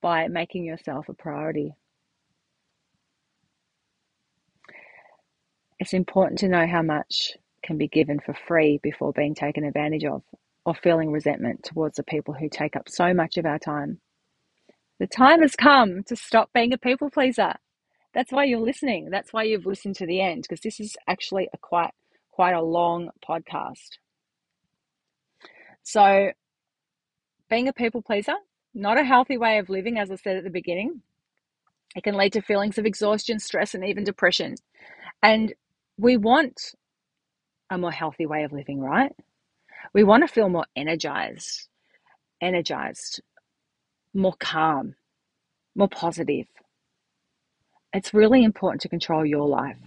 by 0.01 0.29
making 0.29 0.65
yourself 0.65 1.09
a 1.09 1.15
priority. 1.15 1.75
It's 5.79 5.93
important 5.93 6.41
to 6.41 6.49
know 6.49 6.67
how 6.67 6.83
much 6.83 7.33
can 7.63 7.77
be 7.79 7.89
given 7.89 8.21
for 8.21 8.35
free 8.47 8.79
before 8.83 9.13
being 9.13 9.35
taken 9.35 9.65
advantage 9.65 10.05
of 10.05 10.23
or 10.65 10.75
feeling 10.75 11.13
resentment 11.13 11.63
towards 11.65 11.97
the 11.97 12.03
people 12.03 12.35
who 12.35 12.49
take 12.49 12.77
up 12.77 12.89
so 12.89 13.15
much 13.15 13.37
of 13.37 13.47
our 13.47 13.59
time. 13.59 14.01
The 14.99 15.07
time 15.07 15.43
has 15.43 15.55
come 15.55 16.03
to 16.05 16.17
stop 16.17 16.51
being 16.53 16.73
a 16.73 16.79
people 16.79 17.11
pleaser. 17.11 17.55
That's 18.15 18.33
why 18.33 18.45
you're 18.45 18.61
listening. 18.61 19.11
That's 19.11 19.33
why 19.33 19.43
you've 19.43 19.67
listened 19.67 19.97
to 19.97 20.07
the 20.07 20.21
end 20.23 20.43
because 20.43 20.63
this 20.63 20.81
is 20.81 20.97
actually 21.07 21.49
a 21.53 21.59
quite 21.59 21.93
quite 22.31 22.55
a 22.55 22.63
long 22.63 23.11
podcast. 23.27 23.99
So, 25.83 26.33
being 27.49 27.69
a 27.69 27.73
people 27.73 28.03
pleaser, 28.03 28.35
not 28.77 28.99
a 28.99 29.05
healthy 29.05 29.39
way 29.39 29.59
of 29.59 29.71
living, 29.71 29.99
as 29.99 30.11
I 30.11 30.17
said 30.17 30.37
at 30.37 30.45
the 30.45 30.51
beginning. 30.51 31.01
It 31.97 32.05
can 32.05 32.15
lead 32.15 32.35
to 32.35 32.43
feelings 32.43 32.77
of 32.77 32.85
exhaustion, 32.85 33.39
stress, 33.39 33.75
and 33.75 33.83
even 33.83 34.05
depression. 34.05 34.55
And 35.23 35.55
we 35.97 36.19
want 36.19 36.75
a 37.71 37.79
more 37.79 37.91
healthy 37.91 38.27
way 38.27 38.45
of 38.45 38.53
living, 38.53 38.81
right? 38.81 39.12
We 39.95 40.05
want 40.05 40.25
to 40.25 40.33
feel 40.33 40.51
more 40.51 40.67
energized, 40.77 41.69
energized, 42.43 43.23
more 44.12 44.35
calm, 44.39 44.95
more 45.75 45.89
positive. 45.89 46.47
It's 47.95 48.12
really 48.12 48.45
important 48.45 48.83
to 48.83 48.91
control 48.91 49.25
your 49.25 49.49
life 49.49 49.79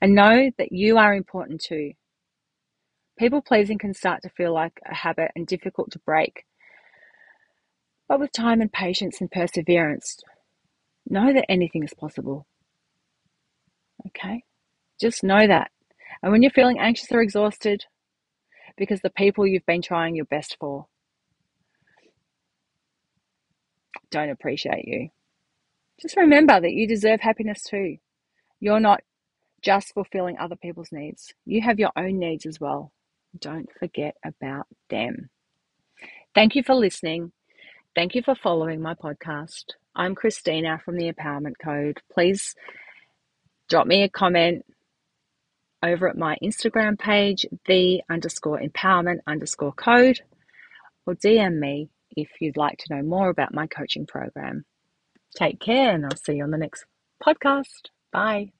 and 0.00 0.14
know 0.14 0.50
that 0.56 0.72
you 0.72 0.96
are 0.96 1.14
important 1.14 1.60
too. 1.60 1.92
People 3.18 3.42
pleasing 3.42 3.76
can 3.76 3.92
start 3.92 4.22
to 4.22 4.30
feel 4.30 4.54
like 4.54 4.80
a 4.90 4.94
habit 4.94 5.32
and 5.36 5.46
difficult 5.46 5.90
to 5.90 5.98
break. 5.98 6.44
But 8.08 8.20
with 8.20 8.32
time 8.32 8.60
and 8.62 8.72
patience 8.72 9.20
and 9.20 9.30
perseverance, 9.30 10.18
know 11.06 11.32
that 11.32 11.50
anything 11.50 11.84
is 11.84 11.92
possible. 11.94 12.46
Okay? 14.06 14.44
Just 15.00 15.22
know 15.22 15.46
that. 15.46 15.70
And 16.22 16.32
when 16.32 16.42
you're 16.42 16.50
feeling 16.50 16.78
anxious 16.78 17.12
or 17.12 17.20
exhausted, 17.20 17.84
because 18.76 19.00
the 19.00 19.10
people 19.10 19.46
you've 19.46 19.66
been 19.66 19.82
trying 19.82 20.14
your 20.14 20.24
best 20.24 20.56
for 20.58 20.86
don't 24.10 24.30
appreciate 24.30 24.86
you, 24.86 25.10
just 26.00 26.16
remember 26.16 26.58
that 26.60 26.72
you 26.72 26.88
deserve 26.88 27.20
happiness 27.20 27.62
too. 27.62 27.98
You're 28.60 28.80
not 28.80 29.02
just 29.62 29.92
fulfilling 29.92 30.38
other 30.38 30.56
people's 30.56 30.92
needs, 30.92 31.34
you 31.44 31.60
have 31.60 31.78
your 31.78 31.92
own 31.96 32.18
needs 32.18 32.46
as 32.46 32.58
well. 32.58 32.92
Don't 33.38 33.68
forget 33.78 34.16
about 34.24 34.66
them. 34.88 35.28
Thank 36.34 36.54
you 36.54 36.62
for 36.62 36.74
listening. 36.74 37.32
Thank 37.98 38.14
you 38.14 38.22
for 38.22 38.36
following 38.36 38.80
my 38.80 38.94
podcast. 38.94 39.64
I'm 39.92 40.14
Christina 40.14 40.80
from 40.84 40.96
the 40.96 41.12
Empowerment 41.12 41.54
Code. 41.60 42.00
Please 42.12 42.54
drop 43.68 43.88
me 43.88 44.04
a 44.04 44.08
comment 44.08 44.64
over 45.82 46.08
at 46.08 46.16
my 46.16 46.36
Instagram 46.40 46.96
page, 46.96 47.44
the 47.66 48.02
underscore 48.08 48.60
empowerment 48.60 49.18
underscore 49.26 49.72
code, 49.72 50.20
or 51.06 51.16
DM 51.16 51.58
me 51.58 51.90
if 52.12 52.28
you'd 52.40 52.56
like 52.56 52.78
to 52.78 52.94
know 52.94 53.02
more 53.02 53.30
about 53.30 53.52
my 53.52 53.66
coaching 53.66 54.06
program. 54.06 54.64
Take 55.36 55.58
care, 55.58 55.92
and 55.92 56.04
I'll 56.04 56.16
see 56.16 56.34
you 56.34 56.44
on 56.44 56.52
the 56.52 56.56
next 56.56 56.84
podcast. 57.20 57.88
Bye. 58.12 58.52